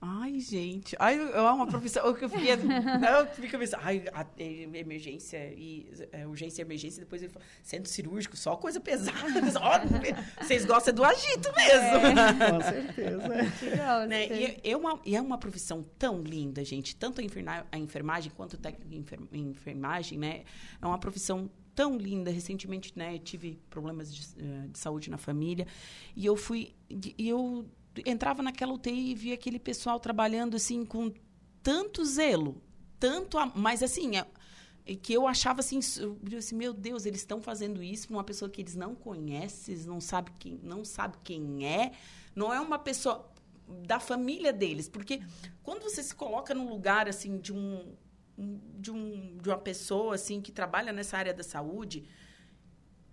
[0.00, 0.94] Ai, gente.
[0.98, 2.08] Ai, eu amo uma profissão.
[2.08, 2.52] O que eu fiquei.
[2.52, 3.80] eu fico pensando.
[3.82, 5.90] Ai, a- é, emergência e.
[6.12, 7.00] é, urgência e emergência.
[7.02, 7.44] Depois ele fala.
[7.64, 9.18] Centro cirúrgico, só coisa pesada.
[9.60, 11.98] Ó, vocês gostam do agito mesmo.
[12.48, 14.06] Com certeza.
[14.06, 14.26] né?
[14.28, 16.94] E, é- é uma, e é uma profissão tão linda, gente.
[16.94, 20.44] Tanto a, enferna- a enfermagem quanto o técnico em enfer- em enfermagem, né?
[20.80, 22.30] É uma profissão tão linda.
[22.30, 25.66] Recentemente, né, tive problemas de, eh, de saúde na família.
[26.14, 26.72] E eu fui.
[26.88, 27.66] E eu
[28.06, 31.12] entrava naquela UTI e via aquele pessoal trabalhando assim com
[31.62, 32.62] tanto zelo,
[32.98, 34.26] tanto, a- mas assim, é-
[34.86, 38.16] é que eu achava assim, eu digo assim, meu Deus, eles estão fazendo isso para
[38.16, 41.92] uma pessoa que eles não conhecem, não sabe quem, não sabe quem é,
[42.34, 43.30] não é uma pessoa
[43.86, 45.20] da família deles, porque
[45.62, 47.94] quando você se coloca num lugar assim de um
[48.78, 52.04] de, um, de uma pessoa assim que trabalha nessa área da saúde,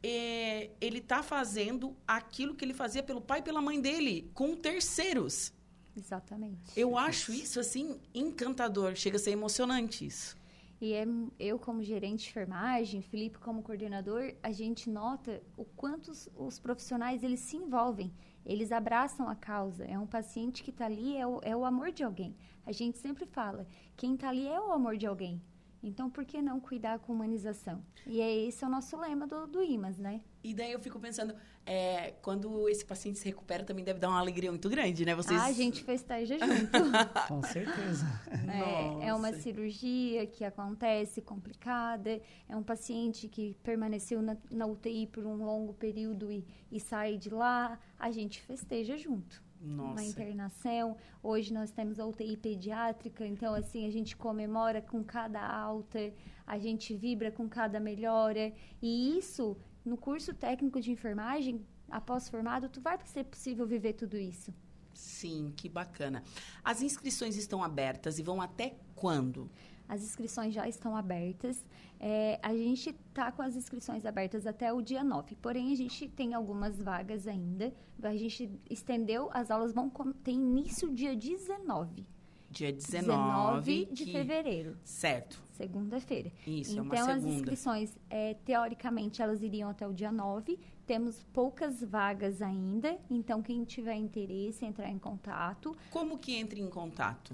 [0.07, 4.55] é, ele está fazendo aquilo que ele fazia pelo pai e pela mãe dele, com
[4.55, 5.51] terceiros.
[5.97, 6.77] Exatamente.
[6.77, 8.95] Eu acho isso, assim, encantador.
[8.95, 10.37] Chega a ser emocionante isso.
[10.79, 11.07] E é,
[11.39, 16.59] eu, como gerente de enfermagem, Felipe, como coordenador, a gente nota o quanto os, os
[16.59, 18.13] profissionais eles se envolvem.
[18.45, 19.85] Eles abraçam a causa.
[19.85, 22.35] É um paciente que está ali, é o, é o amor de alguém.
[22.63, 25.41] A gente sempre fala, quem está ali é o amor de alguém.
[25.85, 27.79] Então, por que não cuidar com humanização?
[28.07, 30.19] E é esse é o nosso lema do, do IMAS, né?
[30.43, 34.19] E daí eu fico pensando, é, quando esse paciente se recupera, também deve dar uma
[34.19, 35.13] alegria muito grande, né?
[35.13, 35.39] Vocês...
[35.39, 36.71] Ah, a gente festeja junto.
[37.29, 38.03] com certeza.
[38.51, 42.19] É, é, uma cirurgia que acontece complicada,
[42.49, 47.15] é um paciente que permaneceu na, na UTI por um longo período e, e sai
[47.15, 49.44] de lá, a gente festeja junto.
[49.65, 49.91] Nossa.
[49.91, 50.95] uma internação.
[51.21, 56.13] Hoje nós temos a UTI pediátrica, então assim a gente comemora com cada alta,
[56.45, 62.67] a gente vibra com cada melhora e isso no curso técnico de enfermagem, após formado,
[62.67, 64.53] tu vai ser possível viver tudo isso.
[64.93, 66.23] Sim, que bacana.
[66.63, 69.51] As inscrições estão abertas e vão até quando?
[69.87, 71.63] As inscrições já estão abertas.
[72.07, 75.35] É, a gente está com as inscrições abertas até o dia 9.
[75.37, 77.73] Porém, a gente tem algumas vagas ainda.
[78.03, 79.89] A gente estendeu, as aulas vão
[80.23, 82.05] ter início dia 19.
[82.51, 84.11] Dia 19, 19 de que...
[84.11, 84.77] fevereiro.
[84.83, 85.41] Certo.
[85.53, 86.31] Segunda-feira.
[86.45, 87.13] Isso, então, é uma segunda.
[87.13, 90.59] as inscrições, é, teoricamente, elas iriam até o dia 9.
[90.85, 92.99] Temos poucas vagas ainda.
[93.09, 95.75] Então, quem tiver interesse, entrar em contato.
[95.89, 97.31] Como que entra em contato?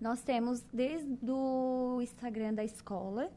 [0.00, 3.30] Nós temos desde o Instagram da escola,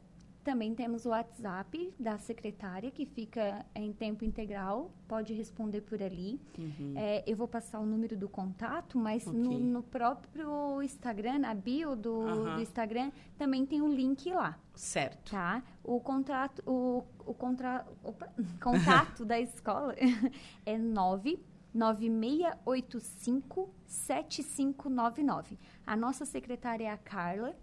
[0.48, 6.40] também temos o WhatsApp da secretária, que fica em tempo integral, pode responder por ali.
[6.58, 6.94] Uhum.
[6.96, 9.38] É, eu vou passar o número do contato, mas okay.
[9.38, 12.54] no, no, próprio Instagram, na bio do, uhum.
[12.54, 14.58] do, Instagram, também tem o um link lá.
[14.74, 15.32] Certo.
[15.32, 15.62] Tá?
[15.84, 19.94] O contrato, o, o contra, opa, contato da escola
[20.64, 21.38] é 9
[21.74, 25.58] 9685 7599.
[25.86, 27.54] A nossa secretária é a Carla.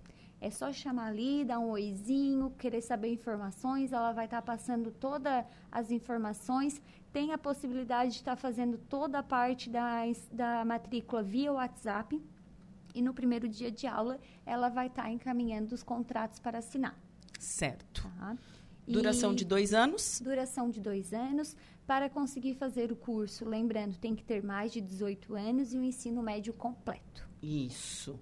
[0.46, 4.92] É só chamar ali, dar um oizinho, querer saber informações, ela vai estar tá passando
[4.92, 6.80] todas as informações.
[7.12, 12.22] Tem a possibilidade de estar tá fazendo toda a parte da, da matrícula via WhatsApp.
[12.94, 16.96] E no primeiro dia de aula, ela vai estar tá encaminhando os contratos para assinar.
[17.40, 18.04] Certo.
[18.04, 18.38] Tá?
[18.88, 20.22] Duração e de dois anos?
[20.24, 21.58] Duração de dois anos.
[21.88, 25.84] Para conseguir fazer o curso, lembrando, tem que ter mais de 18 anos e o
[25.84, 27.28] ensino médio completo.
[27.42, 28.20] Isso.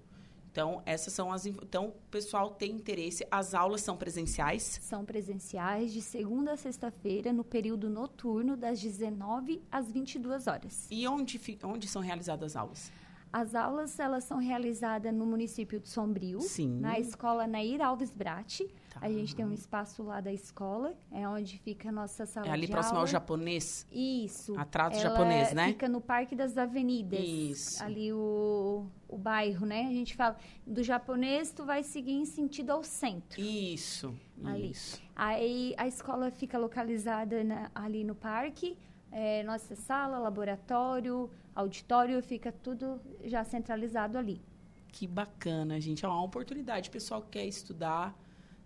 [0.54, 1.46] Então, essas são as.
[1.46, 3.26] Então, o pessoal tem interesse.
[3.28, 4.78] As aulas são presenciais?
[4.82, 10.86] São presenciais de segunda a sexta-feira, no período noturno, das 19 às 22 horas.
[10.92, 12.92] E onde, onde são realizadas as aulas?
[13.34, 16.78] As aulas elas são realizadas no município de Sombrio, Sim.
[16.78, 18.60] na escola Nair Alves Brat.
[18.88, 19.00] Tá.
[19.02, 22.50] A gente tem um espaço lá da escola, é onde fica a nossa sala é
[22.52, 23.08] ali de próximo aula.
[23.08, 23.88] ao japonês?
[23.90, 24.56] Isso.
[24.56, 25.66] Atrás do japonês, né?
[25.66, 27.18] Fica no Parque das Avenidas.
[27.18, 27.82] Isso.
[27.82, 29.80] Ali o, o bairro, né?
[29.88, 33.40] A gente fala do japonês, tu vai seguir em sentido ao centro.
[33.40, 34.14] Isso.
[34.44, 34.70] Ali.
[34.70, 35.02] Isso.
[35.16, 38.78] Aí a escola fica localizada na, ali no parque.
[39.10, 44.42] É, nossa sala, laboratório, auditório, fica tudo já centralizado ali.
[44.88, 46.04] Que bacana, gente.
[46.04, 46.88] É uma oportunidade.
[46.88, 48.16] O pessoal que quer estudar,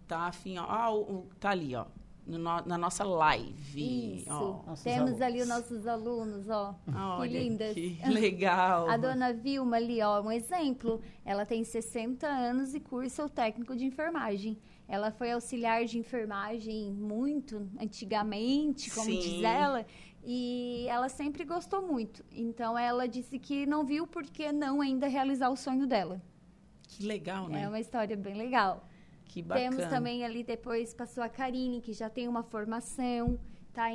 [0.06, 0.64] tá afim, ó.
[0.68, 1.86] Ah, o, tá ali, ó.
[2.26, 4.18] No, na nossa live.
[4.18, 4.30] Isso.
[4.30, 4.74] Ó.
[4.84, 5.22] Temos alunos.
[5.22, 6.74] ali os nossos alunos, ó.
[6.94, 7.74] Olha, que lindas.
[7.74, 8.90] Que legal.
[8.90, 11.00] A dona Vilma ali, ó, um exemplo.
[11.24, 14.58] Ela tem 60 anos e cursa o técnico de enfermagem.
[14.86, 19.20] Ela foi auxiliar de enfermagem muito antigamente, como Sim.
[19.20, 19.86] diz ela.
[20.24, 22.24] E ela sempre gostou muito.
[22.30, 26.20] Então ela disse que não viu por que não ainda realizar o sonho dela.
[26.82, 27.62] Que legal, né?
[27.62, 28.88] É uma história bem legal.
[29.24, 29.76] Que bacana.
[29.76, 33.38] Temos também ali depois passou a Karine, que já tem uma formação,
[33.68, 33.88] está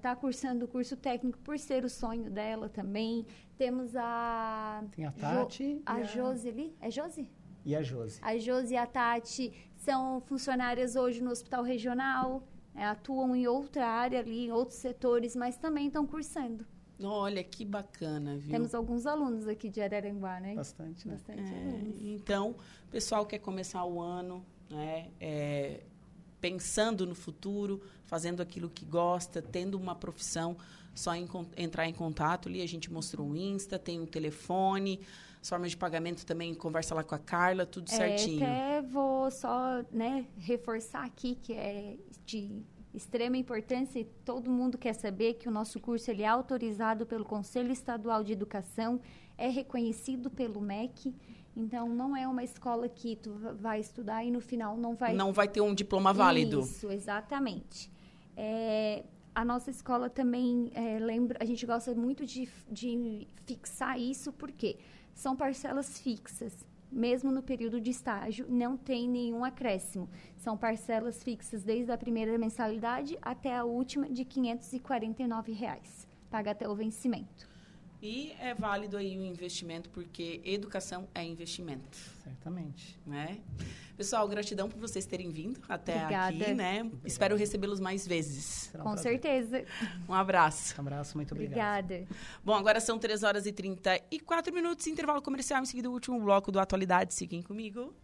[0.00, 3.26] tá cursando o curso técnico por ser o sonho dela também.
[3.56, 7.30] Temos a Tem a Tati jo, a, a Josi ali, é Josi?
[7.64, 8.18] E a Josi.
[8.22, 12.42] A Josi e a Tati são funcionárias hoje no Hospital Regional
[12.74, 16.64] é, atuam em outra área ali, em outros setores, mas também estão cursando.
[17.02, 18.50] Olha, que bacana, viu?
[18.52, 20.54] Temos alguns alunos aqui de Araranguá, né?
[20.54, 21.14] Bastante, né?
[21.14, 21.96] Bastante É, alunos.
[22.02, 22.50] então,
[22.86, 25.08] o pessoal quer começar o ano, né?
[25.20, 25.80] é,
[26.40, 30.56] pensando no futuro, fazendo aquilo que gosta, tendo uma profissão,
[30.94, 32.62] só em entrar em contato ali.
[32.62, 35.00] A gente mostrou o Insta, tem o telefone,
[35.44, 38.42] as formas de pagamento também, conversa lá com a Carla, tudo É, certinho.
[38.42, 42.62] até vou só né, reforçar aqui que é de
[42.94, 47.26] extrema importância e todo mundo quer saber que o nosso curso ele é autorizado pelo
[47.26, 48.98] Conselho Estadual de Educação,
[49.36, 51.14] é reconhecido pelo MEC.
[51.54, 55.12] Então, não é uma escola que tu vai estudar e no final não vai...
[55.12, 56.60] Não vai ter um diploma válido.
[56.60, 57.92] Isso, exatamente.
[58.34, 64.32] É, a nossa escola também é, lembra, a gente gosta muito de, de fixar isso,
[64.32, 64.78] porque
[65.14, 70.08] são parcelas fixas mesmo no período de estágio, não tem nenhum acréscimo.
[70.36, 76.68] São parcelas fixas desde a primeira mensalidade até a última de 549 reais, paga até
[76.68, 77.53] o vencimento.
[78.04, 81.96] E é válido aí o investimento, porque educação é investimento.
[82.22, 82.98] Certamente.
[83.06, 83.38] Né?
[83.96, 86.36] Pessoal, gratidão por vocês terem vindo até Obrigada.
[86.36, 86.90] aqui, né?
[87.02, 88.70] Espero recebê-los mais vezes.
[88.74, 89.12] Um Com prazer.
[89.12, 89.64] certeza.
[90.06, 90.74] Um abraço.
[90.76, 91.84] Um abraço, muito obrigado.
[91.84, 92.14] Obrigada.
[92.44, 96.52] Bom, agora são 3 horas e 34 minutos, intervalo comercial, em seguida o último bloco
[96.52, 97.14] do Atualidade.
[97.14, 97.94] Fiquem comigo.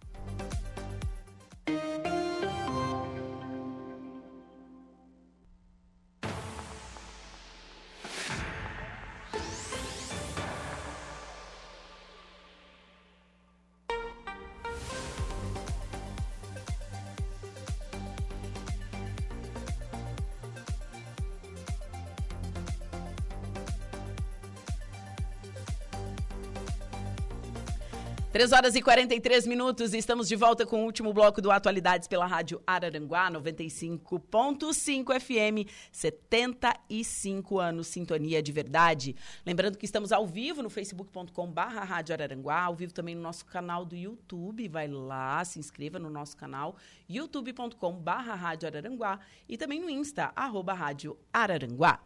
[28.41, 32.25] Três horas e 43 minutos, estamos de volta com o último bloco do Atualidades pela
[32.25, 39.15] Rádio Araranguá, 95.5 FM, 75 anos, sintonia de verdade.
[39.45, 43.45] Lembrando que estamos ao vivo no facebook.com barra Rádio Araranguá, ao vivo também no nosso
[43.45, 46.77] canal do YouTube, vai lá, se inscreva no nosso canal,
[47.11, 52.01] youtube.com barra Rádio Araranguá e também no Insta, arroba Rádio Araranguá.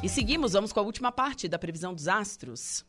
[0.00, 2.88] E seguimos, vamos com a última parte da previsão dos astros.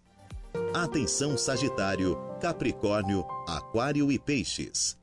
[0.54, 4.98] Atenção Sagitário, Capricórnio, Aquário e Peixes.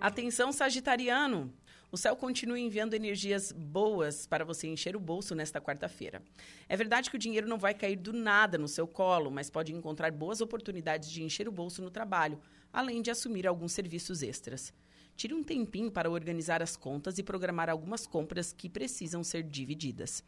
[0.00, 1.52] Atenção, Sagitariano!
[1.90, 6.22] O céu continua enviando energias boas para você encher o bolso nesta quarta-feira.
[6.68, 9.74] É verdade que o dinheiro não vai cair do nada no seu colo, mas pode
[9.74, 12.40] encontrar boas oportunidades de encher o bolso no trabalho,
[12.72, 14.72] além de assumir alguns serviços extras.
[15.16, 20.24] Tire um tempinho para organizar as contas e programar algumas compras que precisam ser divididas.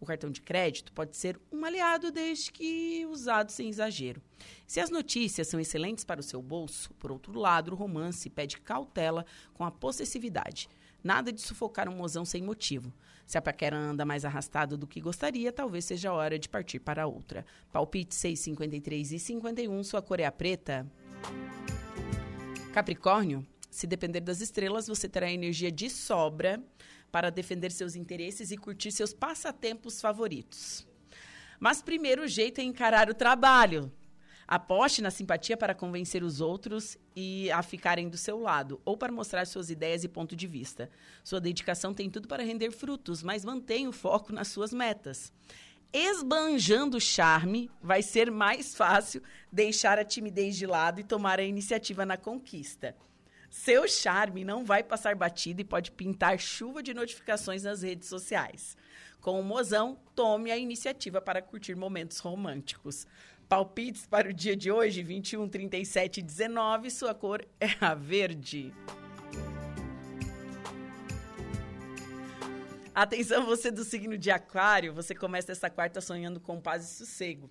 [0.00, 4.20] O cartão de crédito pode ser um aliado desde que usado sem exagero.
[4.66, 8.58] Se as notícias são excelentes para o seu bolso, por outro lado, o romance pede
[8.58, 9.24] cautela
[9.54, 10.68] com a possessividade.
[11.02, 12.92] Nada de sufocar um mozão sem motivo.
[13.26, 16.78] Se a paquera anda mais arrastada do que gostaria, talvez seja a hora de partir
[16.78, 17.44] para outra.
[17.72, 20.86] Palpite 6, 53 e 51, sua cor é a preta.
[22.72, 26.62] Capricórnio, se depender das estrelas, você terá energia de sobra
[27.14, 30.84] para defender seus interesses e curtir seus passatempos favoritos.
[31.60, 33.92] Mas primeiro o jeito é encarar o trabalho.
[34.48, 39.12] Aposte na simpatia para convencer os outros e a ficarem do seu lado, ou para
[39.12, 40.90] mostrar suas ideias e ponto de vista.
[41.22, 45.32] Sua dedicação tem tudo para render frutos, mas mantenha o foco nas suas metas.
[45.92, 51.44] Esbanjando o charme, vai ser mais fácil deixar a timidez de lado e tomar a
[51.44, 52.96] iniciativa na conquista.
[53.54, 58.76] Seu charme não vai passar batido e pode pintar chuva de notificações nas redes sociais.
[59.20, 63.06] Com o mozão, tome a iniciativa para curtir momentos românticos.
[63.48, 68.74] Palpites para o dia de hoje, 21, 37 e 19, sua cor é a verde.
[72.92, 77.48] Atenção, você do signo de Aquário, você começa essa quarta sonhando com paz e sossego.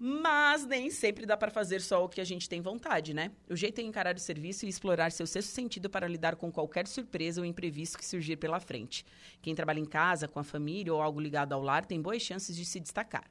[0.00, 3.32] Mas nem sempre dá para fazer só o que a gente tem vontade, né?
[3.50, 6.86] O jeito é encarar o serviço e explorar seu sexto sentido para lidar com qualquer
[6.86, 9.04] surpresa ou imprevisto que surgir pela frente.
[9.42, 12.56] Quem trabalha em casa, com a família ou algo ligado ao lar tem boas chances
[12.56, 13.28] de se destacar.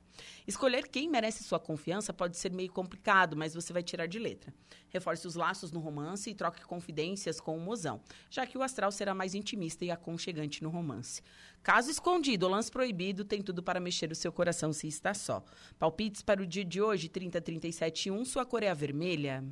[0.47, 4.53] Escolher quem merece sua confiança pode ser meio complicado, mas você vai tirar de letra.
[4.89, 8.91] Reforce os laços no romance e troque confidências com o mozão, já que o astral
[8.91, 11.21] será mais intimista e aconchegante no romance.
[11.61, 15.43] Caso escondido lance proibido, tem tudo para mexer o seu coração se está só.
[15.77, 19.43] Palpites para o dia de hoje, 30, 37 e 1, sua cor é a vermelha.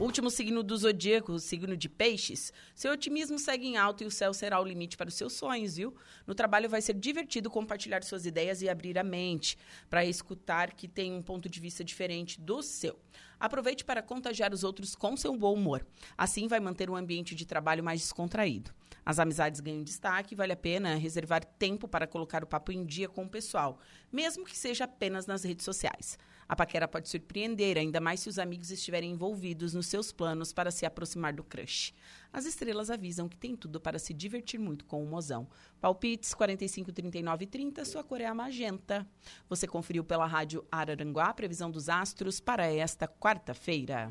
[0.00, 2.52] Último signo do zodíaco, o signo de peixes.
[2.74, 5.76] Seu otimismo segue em alto e o céu será o limite para os seus sonhos,
[5.76, 5.94] viu?
[6.26, 9.56] No trabalho vai ser divertido compartilhar suas ideias e abrir a mente
[9.88, 12.98] para escutar que tem um ponto de vista diferente do seu.
[13.38, 15.86] Aproveite para contagiar os outros com seu bom humor.
[16.18, 18.72] Assim vai manter um ambiente de trabalho mais descontraído.
[19.06, 22.84] As amizades ganham destaque e vale a pena reservar tempo para colocar o papo em
[22.84, 23.78] dia com o pessoal,
[24.10, 26.18] mesmo que seja apenas nas redes sociais.
[26.48, 30.70] A paquera pode surpreender, ainda mais se os amigos estiverem envolvidos nos seus planos para
[30.70, 31.94] se aproximar do crush.
[32.32, 35.48] As estrelas avisam que tem tudo para se divertir muito com o mozão.
[35.80, 39.06] Palpites 45, 39 e 30, sua cor é a magenta.
[39.48, 44.10] Você conferiu pela rádio Araranguá a previsão dos astros para esta quarta-feira.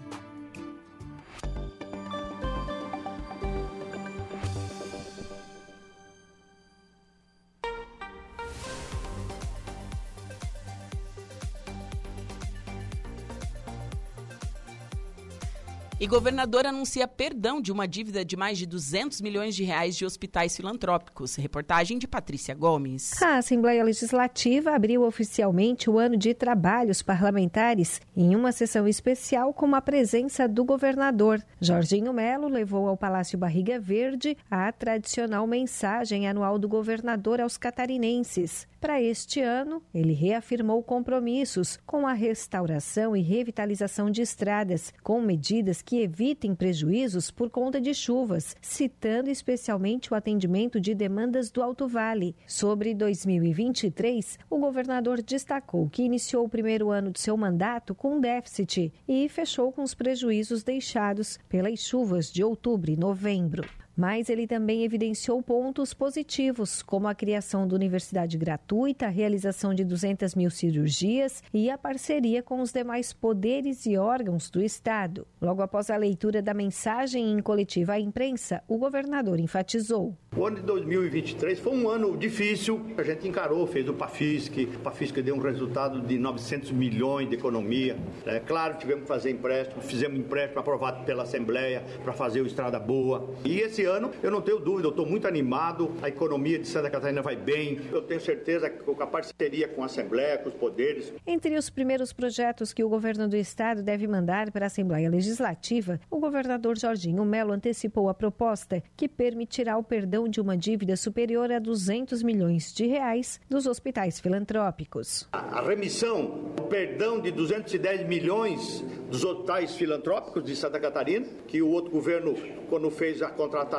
[16.03, 20.05] E governador anuncia perdão de uma dívida de mais de 200 milhões de reais de
[20.05, 21.37] hospitais filantrópicos.
[21.37, 23.23] Reportagem de Patrícia Gomes.
[23.23, 29.73] A Assembleia Legislativa abriu oficialmente o ano de trabalhos parlamentares em uma sessão especial com
[29.73, 31.41] a presença do governador.
[31.61, 38.67] Jorginho Melo levou ao Palácio Barriga Verde a tradicional mensagem anual do governador aos catarinenses.
[38.83, 45.81] Para este ano, ele reafirmou compromissos com a restauração e revitalização de estradas, com medidas
[45.81, 51.87] que evitem prejuízos por conta de chuvas, citando especialmente o atendimento de demandas do Alto
[51.87, 52.35] Vale.
[52.45, 58.91] Sobre 2023, o governador destacou que iniciou o primeiro ano de seu mandato com déficit
[59.07, 63.63] e fechou com os prejuízos deixados pelas chuvas de outubro e novembro.
[63.95, 69.83] Mas ele também evidenciou pontos positivos, como a criação da universidade gratuita, a realização de
[69.83, 75.27] 200 mil cirurgias e a parceria com os demais poderes e órgãos do Estado.
[75.39, 80.17] Logo após a leitura da mensagem em coletiva à imprensa, o governador enfatizou.
[80.35, 84.79] O ano de 2023 foi um ano difícil, a gente encarou, fez o PAFISC, o
[84.79, 87.95] PAFISC deu um resultado de 900 milhões de economia.
[88.25, 92.79] É claro, tivemos que fazer empréstimo, fizemos empréstimo aprovado pela Assembleia para fazer o Estrada
[92.79, 93.29] Boa.
[93.45, 96.89] E esse ano, eu não tenho dúvida, eu estou muito animado, a economia de Santa
[96.89, 100.55] Catarina vai bem, eu tenho certeza que com a parceria com a Assembleia, com os
[100.55, 101.13] poderes.
[101.25, 105.99] Entre os primeiros projetos que o governo do Estado deve mandar para a Assembleia Legislativa,
[106.09, 111.51] o governador Jorginho Melo antecipou a proposta que permitirá o perdão de uma dívida superior
[111.51, 115.27] a 200 milhões de reais dos hospitais filantrópicos.
[115.31, 121.69] A remissão, o perdão de 210 milhões dos hospitais filantrópicos de Santa Catarina, que o
[121.69, 122.35] outro governo,
[122.69, 123.72] quando fez a contratação,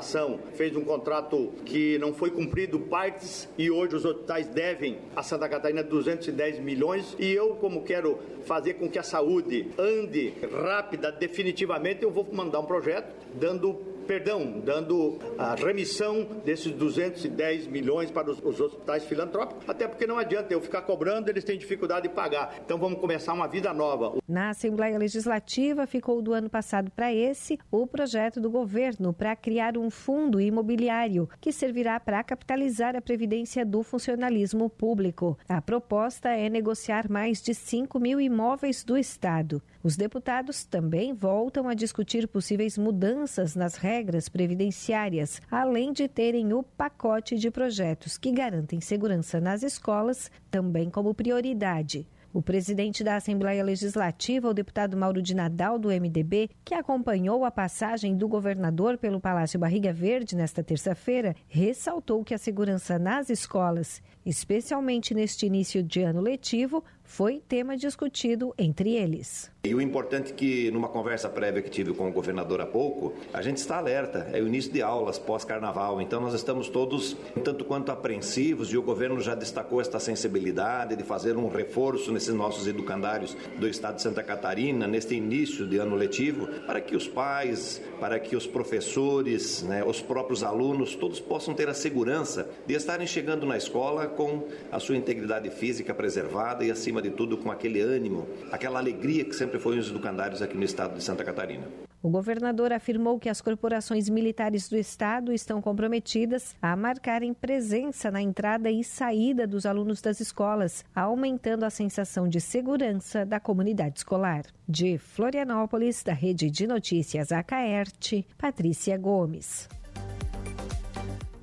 [0.54, 5.48] fez um contrato que não foi cumprido partes e hoje os hospitais devem a Santa
[5.48, 12.02] Catarina 210 milhões e eu, como quero fazer com que a saúde ande rápida, definitivamente,
[12.02, 18.39] eu vou mandar um projeto dando perdão, dando a remissão desses 210 milhões para os,
[18.43, 22.55] os, hospitais filantrópicos, até porque não adianta eu ficar cobrando, eles têm dificuldade de pagar.
[22.64, 24.18] Então vamos começar uma vida nova.
[24.28, 29.76] Na Assembleia Legislativa ficou do ano passado para esse o projeto do governo para criar
[29.76, 35.39] um fundo imobiliário que servirá para capitalizar a previdência do funcionalismo público.
[35.48, 39.62] A proposta é negociar mais de 5 mil imóveis do Estado.
[39.85, 46.62] Os deputados também voltam a discutir possíveis mudanças nas regras previdenciárias, além de terem o
[46.62, 52.09] pacote de projetos que garantem segurança nas escolas também como prioridade.
[52.32, 57.51] O presidente da Assembleia Legislativa, o deputado Mauro de Nadal, do MDB, que acompanhou a
[57.51, 64.02] passagem do governador pelo Palácio Barriga Verde nesta terça-feira, ressaltou que a segurança nas escolas,
[64.27, 69.52] especialmente neste início de ano letivo, foi tema discutido entre eles.
[69.62, 73.14] E o importante é que, numa conversa prévia que tive com o governador há pouco,
[73.32, 74.28] a gente está alerta.
[74.32, 78.82] É o início de aulas pós-carnaval, então nós estamos todos tanto quanto apreensivos e o
[78.82, 84.02] governo já destacou esta sensibilidade de fazer um reforço nesses nossos educandários do estado de
[84.02, 89.62] Santa Catarina, neste início de ano letivo, para que os pais, para que os professores,
[89.62, 94.47] né, os próprios alunos, todos possam ter a segurança de estarem chegando na escola com
[94.70, 99.34] a sua integridade física preservada e, acima de tudo, com aquele ânimo, aquela alegria que
[99.34, 101.64] sempre foi os educandários aqui no estado de Santa Catarina.
[102.04, 108.20] O governador afirmou que as corporações militares do estado estão comprometidas a marcarem presença na
[108.20, 114.44] entrada e saída dos alunos das escolas, aumentando a sensação de segurança da comunidade escolar.
[114.68, 119.66] De Florianópolis, da Rede de Notícias Acaerte, Patrícia Gomes.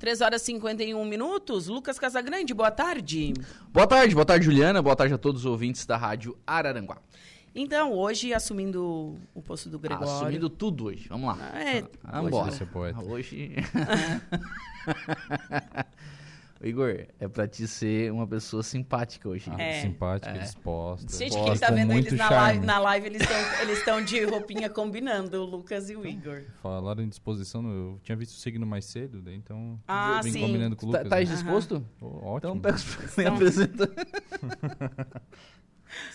[0.02, 1.68] 3 horas e 51 minutos.
[1.68, 3.34] Lucas Casagrande, boa tarde.
[3.72, 4.82] Boa tarde, boa tarde, Juliana.
[4.82, 6.98] Boa tarde a todos os ouvintes da Rádio Araranguá.
[7.54, 10.12] Então, hoje, assumindo o posto do Gregório...
[10.12, 11.06] Ah, assumindo tudo hoje.
[11.08, 11.56] Vamos lá.
[11.56, 12.96] É, Vamos embora.
[13.06, 13.54] Hoje...
[16.64, 19.50] Igor, é pra te ser uma pessoa simpática hoje.
[19.50, 19.82] Ah, é.
[19.82, 20.38] Simpática, é.
[20.38, 21.16] disposta.
[21.16, 25.42] Gente, quem tá vendo eles na live, na live, eles estão eles de roupinha combinando,
[25.42, 26.42] o Lucas e o Igor.
[26.62, 30.40] Falaram em disposição, eu tinha visto o signo mais cedo, daí então ah, vim sim.
[30.40, 31.04] combinando com o Lucas.
[31.04, 31.84] Tá, tá disposto?
[32.00, 32.20] Uhum.
[32.22, 32.56] Oh, ótimo.
[32.56, 32.78] Então pega
[33.16, 33.88] me apresenta.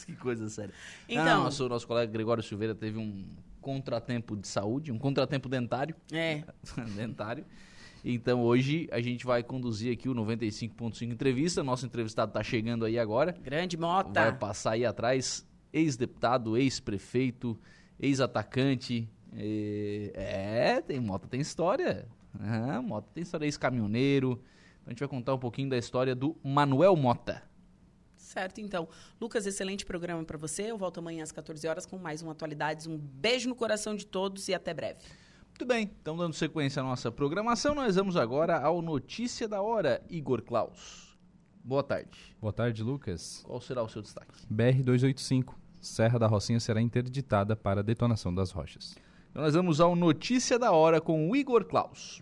[0.05, 0.73] que coisa séria.
[1.07, 3.25] Então- Então, nosso, nosso colega Gregório Silveira teve um
[3.61, 5.95] contratempo de saúde, um contratempo dentário.
[6.11, 6.43] É.
[6.95, 7.45] dentário.
[8.03, 11.63] Então hoje a gente vai conduzir aqui o 95.5 entrevista.
[11.63, 13.31] Nosso entrevistado está chegando aí agora.
[13.31, 14.21] Grande Mota.
[14.21, 17.59] Vai passar aí atrás ex-deputado, ex-prefeito,
[17.99, 19.09] ex-atacante.
[19.33, 22.07] É, é, tem Mota tem história.
[22.39, 24.41] Ah, Mota tem história ex-caminhoneiro.
[24.81, 27.43] Então a gente vai contar um pouquinho da história do Manuel Mota.
[28.15, 28.87] Certo, então.
[29.21, 30.63] Lucas, excelente programa para você.
[30.63, 32.85] Eu volto amanhã às 14 horas com mais um Atualidades.
[32.85, 34.99] Um beijo no coração de todos e até breve.
[35.57, 40.03] Muito bem, então dando sequência à nossa programação, nós vamos agora ao Notícia da Hora,
[40.07, 41.17] Igor Klaus.
[41.63, 42.35] Boa tarde.
[42.39, 43.41] Boa tarde, Lucas.
[43.43, 44.33] Qual será o seu destaque?
[44.53, 45.55] BR-285.
[45.81, 48.95] Serra da Rocinha será interditada para detonação das rochas.
[49.31, 52.21] Então nós vamos ao Notícia da Hora com o Igor Klaus.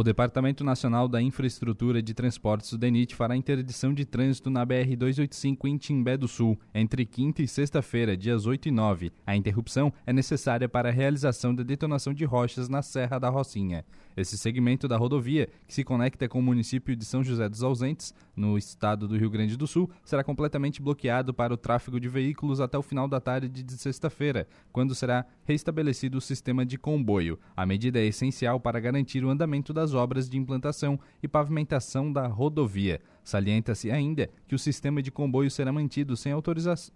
[0.00, 5.68] O Departamento Nacional da Infraestrutura de Transportes, o DENIT, fará interdição de trânsito na BR-285
[5.68, 9.12] em Timbé do Sul, entre quinta e sexta-feira, dias 8 e 9.
[9.26, 13.84] A interrupção é necessária para a realização da detonação de rochas na Serra da Rocinha.
[14.20, 18.12] Esse segmento da rodovia, que se conecta com o município de São José dos Ausentes,
[18.36, 22.60] no estado do Rio Grande do Sul, será completamente bloqueado para o tráfego de veículos
[22.60, 27.38] até o final da tarde de sexta-feira, quando será restabelecido o sistema de comboio.
[27.56, 32.26] A medida é essencial para garantir o andamento das obras de implantação e pavimentação da
[32.26, 33.00] rodovia.
[33.30, 36.32] Salienta-se ainda que o sistema de comboio será mantido sem,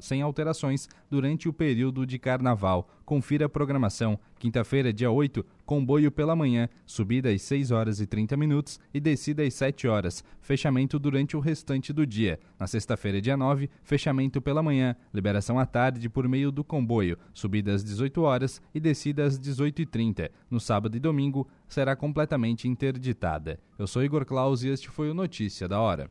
[0.01, 2.91] sem alterações durante o período de carnaval.
[3.05, 4.19] Confira a programação.
[4.41, 9.45] Quinta-feira, dia 8, comboio pela manhã, subida às 6 horas e 30 minutos e descida
[9.45, 10.25] às 7 horas.
[10.41, 12.41] Fechamento durante o restante do dia.
[12.59, 17.73] Na sexta-feira, dia 9, fechamento pela manhã, liberação à tarde por meio do comboio, subida
[17.73, 20.29] às 18 horas e descida às 18h30.
[20.51, 23.61] No sábado e domingo, será completamente interditada.
[23.79, 26.11] Eu sou Igor Claus e este foi o Notícia da Hora.